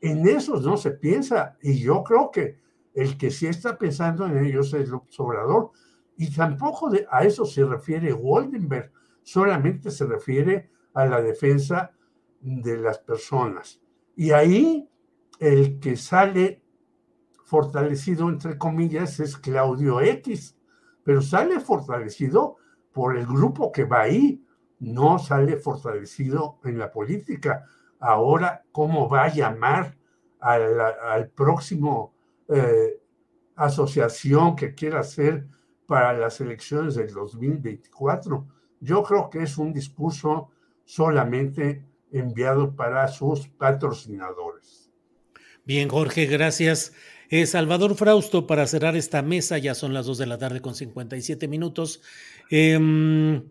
En 0.00 0.26
esos 0.28 0.64
no 0.64 0.76
se 0.76 0.92
piensa 0.92 1.56
y 1.62 1.78
yo 1.78 2.02
creo 2.04 2.30
que 2.30 2.60
el 2.94 3.16
que 3.16 3.30
sí 3.30 3.46
está 3.46 3.78
pensando 3.78 4.26
en 4.26 4.44
ellos 4.44 4.74
es 4.74 4.88
López 4.88 5.18
Obrador 5.18 5.70
y 6.16 6.30
tampoco 6.34 6.90
a 7.10 7.24
eso 7.24 7.44
se 7.44 7.64
refiere 7.64 8.12
Goldenberg, 8.12 8.92
solamente 9.22 9.90
se 9.90 10.06
refiere 10.06 10.70
a 10.94 11.06
la 11.06 11.22
defensa 11.22 11.92
de 12.40 12.76
las 12.76 12.98
personas. 12.98 13.80
Y 14.14 14.32
ahí 14.32 14.88
el 15.38 15.80
que 15.80 15.96
sale 15.96 16.61
fortalecido, 17.52 18.30
entre 18.30 18.56
comillas, 18.56 19.20
es 19.20 19.36
Claudio 19.36 20.00
X, 20.00 20.56
pero 21.04 21.20
sale 21.20 21.60
fortalecido 21.60 22.56
por 22.94 23.14
el 23.14 23.26
grupo 23.26 23.70
que 23.70 23.84
va 23.84 24.00
ahí, 24.00 24.42
no 24.78 25.18
sale 25.18 25.58
fortalecido 25.58 26.60
en 26.64 26.78
la 26.78 26.90
política. 26.90 27.66
Ahora, 28.00 28.64
¿cómo 28.72 29.06
va 29.06 29.24
a 29.24 29.34
llamar 29.34 29.98
al, 30.40 31.28
próximo 31.34 32.14
eh, 32.48 32.98
asociación 33.54 34.56
que 34.56 34.74
quiera 34.74 35.00
hacer 35.00 35.46
para 35.86 36.14
las 36.14 36.40
elecciones 36.40 36.94
del 36.94 37.12
2024? 37.12 38.46
Yo 38.80 39.02
creo 39.02 39.28
que 39.28 39.42
es 39.42 39.58
un 39.58 39.74
discurso 39.74 40.48
solamente 40.86 41.84
enviado 42.12 42.74
para 42.74 43.06
sus 43.08 43.46
patrocinadores. 43.46 44.90
Bien, 45.66 45.90
Jorge, 45.90 46.24
gracias. 46.24 46.94
Eh, 47.32 47.46
Salvador 47.46 47.94
Frausto, 47.94 48.46
para 48.46 48.66
cerrar 48.66 48.94
esta 48.94 49.22
mesa, 49.22 49.56
ya 49.56 49.74
son 49.74 49.94
las 49.94 50.04
2 50.04 50.18
de 50.18 50.26
la 50.26 50.36
tarde 50.36 50.60
con 50.60 50.74
57 50.74 51.48
minutos. 51.48 52.02
Em, 52.50 53.44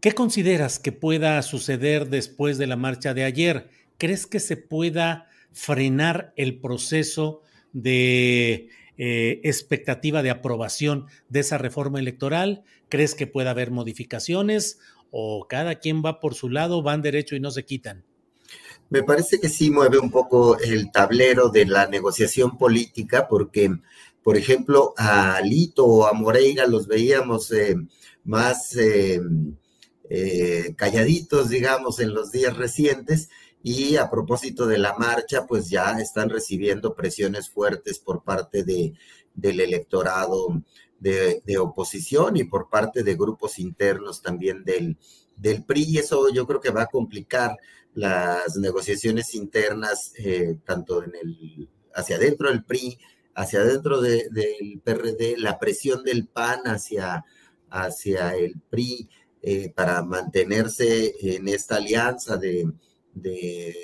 ¿Qué 0.00 0.12
consideras 0.12 0.78
que 0.78 0.90
pueda 0.90 1.42
suceder 1.42 2.08
después 2.08 2.56
de 2.56 2.66
la 2.66 2.76
marcha 2.76 3.12
de 3.12 3.24
ayer? 3.24 3.68
¿Crees 3.98 4.26
que 4.26 4.40
se 4.40 4.56
pueda 4.56 5.28
frenar 5.52 6.32
el 6.36 6.58
proceso 6.62 7.42
de 7.74 8.70
eh, 8.96 9.40
expectativa 9.44 10.22
de 10.22 10.30
aprobación 10.30 11.04
de 11.28 11.40
esa 11.40 11.58
reforma 11.58 11.98
electoral? 11.98 12.64
¿Crees 12.88 13.14
que 13.14 13.26
pueda 13.26 13.50
haber 13.50 13.70
modificaciones 13.70 14.78
o 15.10 15.46
cada 15.46 15.74
quien 15.74 16.02
va 16.02 16.20
por 16.20 16.34
su 16.34 16.48
lado, 16.48 16.80
van 16.80 17.02
derecho 17.02 17.36
y 17.36 17.40
no 17.40 17.50
se 17.50 17.66
quitan? 17.66 18.02
Me 18.94 19.02
parece 19.02 19.40
que 19.40 19.48
sí 19.48 19.72
mueve 19.72 19.98
un 19.98 20.08
poco 20.08 20.56
el 20.56 20.92
tablero 20.92 21.48
de 21.48 21.66
la 21.66 21.88
negociación 21.88 22.56
política 22.56 23.26
porque, 23.26 23.68
por 24.22 24.36
ejemplo, 24.36 24.94
a 24.96 25.40
Lito 25.40 25.84
o 25.84 26.06
a 26.06 26.12
Moreira 26.12 26.68
los 26.68 26.86
veíamos 26.86 27.50
eh, 27.50 27.74
más 28.22 28.76
eh, 28.76 29.20
calladitos, 30.76 31.48
digamos, 31.48 31.98
en 31.98 32.14
los 32.14 32.30
días 32.30 32.56
recientes 32.56 33.30
y 33.64 33.96
a 33.96 34.08
propósito 34.08 34.64
de 34.64 34.78
la 34.78 34.94
marcha, 34.94 35.44
pues 35.44 35.68
ya 35.68 35.98
están 35.98 36.30
recibiendo 36.30 36.94
presiones 36.94 37.50
fuertes 37.50 37.98
por 37.98 38.22
parte 38.22 38.62
de, 38.62 38.94
del 39.34 39.58
electorado 39.58 40.62
de, 41.00 41.58
oposición 41.58 42.36
y 42.36 42.44
por 42.44 42.70
parte 42.70 43.02
de 43.02 43.16
grupos 43.16 43.58
internos 43.58 44.22
también 44.22 44.62
del, 44.62 44.96
del 45.36 45.64
PRI. 45.64 45.84
Y 45.88 45.98
eso 45.98 46.28
yo 46.32 46.46
creo 46.46 46.60
que 46.60 46.70
va 46.70 46.82
a 46.82 46.86
complicar 46.86 47.56
las 47.94 48.56
negociaciones 48.56 49.34
internas, 49.34 50.12
eh, 50.18 50.58
tanto 50.64 51.02
en 51.02 51.12
el, 51.14 51.68
hacia 51.94 52.16
adentro 52.16 52.48
del 52.48 52.64
PRI, 52.64 52.98
hacia 53.34 53.60
adentro 53.60 54.00
del 54.00 54.80
PRD, 54.82 55.36
la 55.38 55.58
presión 55.58 56.02
del 56.04 56.26
PAN 56.26 56.62
hacia, 56.66 57.24
hacia 57.70 58.34
el 58.36 58.60
PRI 58.70 59.08
eh, 59.42 59.72
para 59.74 60.02
mantenerse 60.02 61.14
en 61.20 61.48
esta 61.48 61.76
alianza 61.76 62.36
de 62.36 62.72
de, 63.14 63.74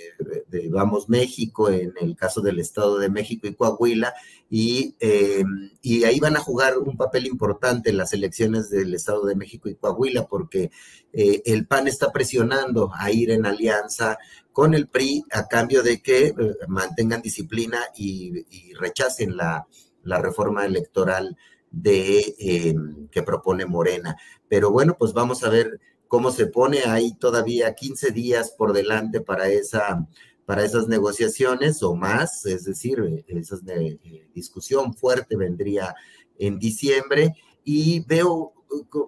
Vamos 0.71 1.09
México, 1.09 1.71
en 1.71 1.95
el 2.01 2.17
caso 2.17 2.41
del 2.41 2.59
Estado 2.59 2.99
de 2.99 3.09
México 3.09 3.47
y 3.47 3.55
Coahuila, 3.55 4.15
y, 4.49 4.97
eh, 5.01 5.45
y, 5.81 6.05
ahí 6.05 6.19
van 6.21 6.37
a 6.37 6.41
jugar 6.41 6.79
un 6.79 6.97
papel 6.97 7.27
importante 7.27 7.91
en 7.91 7.97
las 7.97 8.13
elecciones 8.13 8.71
del 8.71 8.95
Estado 8.95 9.25
de 9.27 9.37
México 9.37 9.69
y 9.69 9.77
Coahuila, 9.77 10.27
porque 10.27 10.71
eh, 11.13 11.43
el 11.45 11.67
PAN 11.67 11.89
está 11.89 12.13
presionando 12.13 12.91
a 12.95 13.11
ir 13.11 13.31
en 13.31 13.47
alianza 13.47 14.19
con 14.53 14.75
el 14.75 14.89
PRI 14.89 15.25
a 15.33 15.47
cambio 15.47 15.83
de 15.83 16.03
que 16.03 16.27
eh, 16.27 16.35
mantengan 16.69 17.23
disciplina 17.23 17.79
y, 17.97 18.45
rechacen 18.75 19.37
la, 19.37 19.67
la, 20.05 20.19
reforma 20.19 20.65
electoral 20.65 21.37
de 21.71 22.75
que 23.11 23.23
propone 23.23 23.67
Morena. 23.67 24.17
Pero 24.49 24.71
bueno, 24.71 24.97
pues 24.99 25.13
vamos 25.13 25.45
a 25.45 25.51
ver 25.51 25.81
cómo 26.11 26.33
se 26.33 26.49
pone 26.49 26.81
ahí 26.87 27.15
todavía 27.15 27.73
15 27.73 28.11
días 28.11 28.51
por 28.51 28.73
delante 28.73 29.21
para, 29.21 29.49
esa, 29.49 30.09
para 30.45 30.65
esas 30.65 30.89
negociaciones 30.89 31.85
o 31.85 31.95
más, 31.95 32.45
es 32.47 32.65
decir, 32.65 33.25
esa 33.29 33.57
eh, 33.69 34.27
discusión 34.35 34.93
fuerte 34.93 35.37
vendría 35.37 35.95
en 36.37 36.59
diciembre. 36.59 37.37
Y 37.63 38.05
veo, 38.09 38.55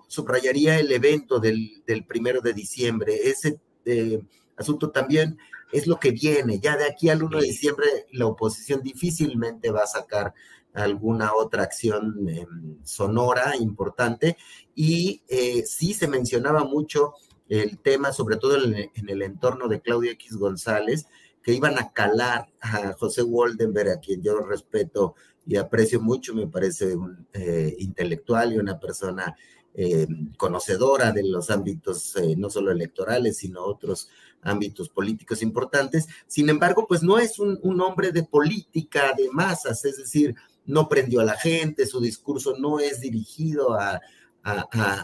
subrayaría 0.07 0.79
el 0.79 0.93
evento 0.93 1.41
del, 1.41 1.83
primero 2.07 2.41
de 2.41 2.53
diciembre, 2.53 3.19
ese 3.25 3.59
eh, 3.85 4.23
asunto 4.57 4.93
también 4.93 5.37
es 5.73 5.89
lo 5.89 5.99
que 5.99 6.13
viene, 6.13 6.61
ya 6.61 6.77
de 6.77 6.85
aquí 6.85 7.09
al 7.09 7.25
1 7.25 7.41
de 7.41 7.47
diciembre 7.47 7.87
la 8.13 8.27
oposición 8.27 8.81
difícilmente 8.81 9.73
va 9.73 9.83
a 9.83 9.87
sacar 9.89 10.35
alguna 10.75 11.35
otra 11.35 11.63
acción 11.63 12.29
em, 12.29 12.79
sonora 12.85 13.55
importante. 13.59 14.37
Y 14.75 15.23
eh, 15.29 15.65
sí 15.67 15.95
se 15.95 16.09
mencionaba 16.09 16.65
mucho 16.65 17.15
el 17.49 17.79
tema, 17.79 18.13
sobre 18.13 18.37
todo 18.37 18.57
en, 18.57 19.09
el 19.09 19.23
entorno 19.23 19.69
de 19.69 19.81
Claudia 19.81 20.13
X 20.13 20.37
González, 20.37 21.07
que 21.43 21.53
iban 21.53 21.79
a 21.79 21.93
calar 21.93 22.49
a 22.61 22.93
José 22.95 23.23
Waldenberg, 23.23 23.91
a 23.91 24.01
quien 24.01 24.23
yo 24.23 24.39
respeto 24.41 25.15
y 25.47 25.57
aprecio 25.57 26.01
mucho, 26.01 26.35
me 26.35 26.47
parece 26.47 26.95
un 26.95 27.27
eh, 27.33 27.75
intelectual 27.79 28.53
y 28.53 28.59
una 28.59 28.79
persona 28.79 29.37
em, 29.75 30.33
conocedora 30.35 31.11
de 31.11 31.25
los 31.25 31.51
ámbitos 31.51 32.17
eh, 32.17 32.37
no 32.37 32.49
solo 32.49 32.71
electorales, 32.71 33.39
sino 33.39 33.65
otros 33.65 34.09
ámbitos 34.41 34.89
políticos 34.89 35.43
importantes. 35.43 36.07
Sin 36.27 36.49
embargo, 36.49 36.87
pues 36.87 37.03
no 37.03 37.19
es 37.19 37.39
un 37.39 37.81
hombre 37.81 38.13
de 38.13 38.23
política 38.23 39.15
de 39.17 39.29
masas, 39.31 39.85
es 39.85 39.97
decir, 39.99 40.37
no 40.65 40.89
prendió 40.89 41.21
a 41.21 41.25
la 41.25 41.37
gente, 41.37 41.87
su 41.87 42.01
discurso 42.01 42.57
no 42.59 42.79
es 42.79 43.01
dirigido 43.01 43.75
a, 43.75 44.01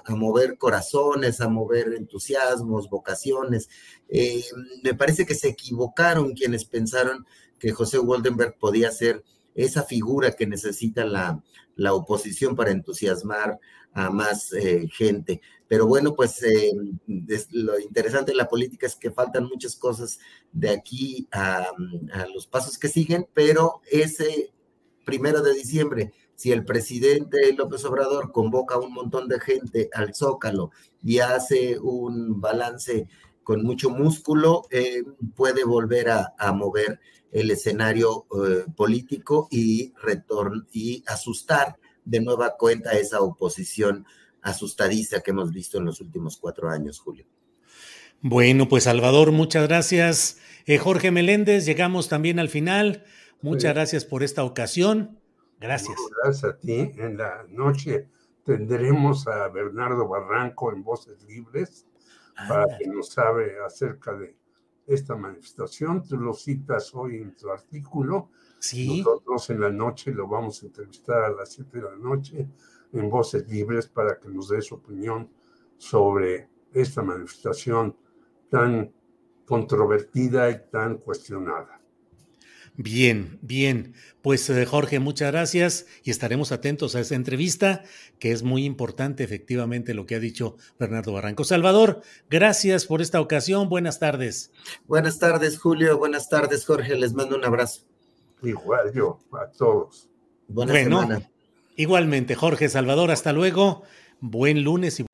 mover 0.09 0.59
corazones, 0.59 1.40
a 1.40 1.48
mover 1.48 1.94
entusiasmos, 1.94 2.88
vocaciones. 2.90 3.68
Eh, 4.09 4.44
me 4.83 4.94
parece 4.94 5.27
que 5.27 5.35
se 5.35 5.48
equivocaron 5.48 6.35
quienes 6.35 6.64
pensaron 6.64 7.27
que 7.59 7.72
José 7.72 7.98
Waldenberg 7.98 8.59
podía 8.59 8.90
ser 8.90 9.24
esa 9.55 9.83
figura 9.83 10.33
que 10.33 10.46
necesita 10.46 11.05
la, 11.05 11.42
oposición 11.92 12.57
para 12.57 12.72
entusiasmar 12.72 13.59
a 13.92 14.11
más 14.11 14.53
eh, 14.53 14.88
gente. 14.92 15.40
Pero 15.68 15.87
bueno, 15.87 16.14
pues 16.14 16.42
eh, 16.42 16.72
lo 17.53 17.79
interesante 17.79 18.33
de 18.33 18.37
la 18.37 18.48
política 18.48 18.87
es 18.87 18.96
que 18.96 19.12
faltan 19.12 19.44
muchas 19.44 19.77
cosas 19.77 20.18
de 20.51 20.70
aquí 20.70 21.29
a, 21.31 21.66
a 22.12 22.27
los 22.35 22.46
pasos 22.48 22.79
que 22.79 22.88
siguen, 22.88 23.29
pero 23.33 23.81
ese 23.90 24.53
primero 25.05 25.40
de 25.40 25.55
diciembre, 25.55 26.12
si 26.38 26.53
el 26.53 26.64
presidente 26.64 27.53
López 27.55 27.85
Obrador 27.85 28.31
convoca 28.31 28.77
a 28.77 28.79
un 28.79 28.92
montón 28.92 29.27
de 29.27 29.40
gente 29.40 29.90
al 29.92 30.14
Zócalo 30.14 30.70
y 31.03 31.18
hace 31.18 31.81
un 31.81 32.40
balance 32.40 33.09
con 33.42 33.64
mucho 33.64 33.90
músculo, 33.90 34.62
eh, 34.70 35.03
puede 35.35 35.64
volver 35.64 36.11
a, 36.11 36.53
mover 36.53 37.01
el 37.33 37.51
escenario 37.51 38.27
eh, 38.31 38.66
político 38.77 39.48
y, 39.51 39.92
y 40.70 41.03
asustar 41.09 41.77
de 42.05 42.20
nueva 42.20 42.57
cuenta 42.57 42.90
a 42.90 42.98
esa 42.98 43.20
oposición 43.20 44.07
asustadiza 44.40 45.22
que 45.22 45.33
hemos 45.33 45.53
visto 45.53 45.79
en 45.79 45.87
los 45.87 46.01
últimos 46.01 46.37
cuatro 46.37 46.70
años, 46.70 47.01
Julio. 47.01 47.27
Bueno, 48.20 48.68
pues 48.68 48.85
Salvador, 48.85 49.33
muchas 49.33 49.66
gracias. 49.66 50.38
Eh, 50.66 50.79
Jorge 50.79 51.11
Meléndez, 51.11 51.66
llegamos 51.66 52.09
también 52.09 52.38
al 52.38 52.48
final. 52.48 53.03
Muchas 53.42 53.74
gracias 53.74 54.05
por 54.05 54.22
esta 54.22 54.44
ocasión. 54.44 55.18
Gracias. 55.61 55.97
gracias 56.23 56.44
a 56.44 56.59
ti. 56.59 56.92
En 56.97 57.16
la 57.16 57.44
noche 57.49 58.09
tendremos 58.44 59.27
a 59.27 59.49
Bernardo 59.49 60.09
Barranco 60.09 60.73
en 60.73 60.83
Voces 60.83 61.23
Libres 61.25 61.87
para 62.49 62.79
que 62.79 62.87
nos 62.87 63.11
sabe 63.11 63.57
acerca 63.64 64.14
de 64.14 64.37
esta 64.87 65.16
manifestación. 65.16 66.03
Tú 66.03 66.16
lo 66.16 66.33
citas 66.33 66.94
hoy 66.94 67.16
en 67.16 67.35
tu 67.35 67.51
artículo. 67.51 68.31
Sí. 68.59 68.99
Nosotros 68.99 69.51
en 69.51 69.61
la 69.61 69.71
noche 69.71 70.12
lo 70.12 70.27
vamos 70.27 70.62
a 70.62 70.66
entrevistar 70.66 71.25
a 71.25 71.31
las 71.31 71.53
7 71.53 71.79
de 71.79 71.85
la 71.85 71.97
noche 71.97 72.49
en 72.92 73.11
Voces 73.11 73.49
Libres 73.49 73.87
para 73.87 74.18
que 74.18 74.29
nos 74.29 74.49
dé 74.49 74.62
su 74.62 74.77
opinión 74.77 75.29
sobre 75.77 76.49
esta 76.73 77.03
manifestación 77.03 77.97
tan 78.49 78.92
controvertida 79.44 80.51
y 80.51 80.71
tan 80.71 80.99
cuestionada. 80.99 81.78
Bien, 82.81 83.41
bien. 83.43 83.95
Pues 84.23 84.49
eh, 84.51 84.64
Jorge, 84.64 85.01
muchas 85.01 85.33
gracias 85.33 85.87
y 86.05 86.12
estaremos 86.12 86.53
atentos 86.53 86.95
a 86.95 87.01
esa 87.01 87.17
entrevista, 87.17 87.83
que 88.21 88.31
es 88.31 88.45
muy 88.45 88.64
importante 88.64 89.25
efectivamente 89.25 89.95
lo 89.95 90.07
que 90.07 90.14
ha 90.14 90.21
dicho 90.21 90.57
Bernardo 90.79 91.12
Barranco. 91.12 91.43
Salvador, 91.43 92.03
gracias 92.31 92.87
por 92.87 93.03
esta 93.03 93.21
ocasión. 93.21 93.69
Buenas 93.69 93.99
tardes. 93.99 94.53
Buenas 94.87 95.19
tardes, 95.19 95.59
Julio. 95.59 95.99
Buenas 95.99 96.29
tardes, 96.29 96.64
Jorge. 96.64 96.95
Les 96.95 97.14
mando 97.14 97.35
un 97.35 97.45
abrazo. 97.45 97.83
Igual 98.45 98.93
yo, 98.95 99.19
a 99.33 99.51
todos. 99.51 100.09
Buena 100.47 100.73
semana. 100.73 101.31
Igualmente, 101.75 102.37
Jorge, 102.37 102.69
Salvador, 102.69 103.11
hasta 103.11 103.33
luego. 103.33 103.83
Buen 104.21 104.62
lunes 104.62 105.01
y 105.01 105.07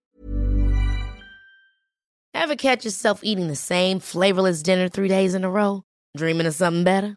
Ever 2.34 2.56
catch 2.56 2.84
yourself 2.84 3.20
eating 3.22 3.48
the 3.48 3.56
same 3.56 4.00
flavorless 4.00 4.62
dinner 4.62 4.90
three 4.90 5.08
days 5.08 5.34
in 5.34 5.44
a 5.44 5.50
row? 5.50 5.82
Dreaming 6.14 6.46
of 6.46 6.54
something 6.54 6.84
better? 6.84 7.16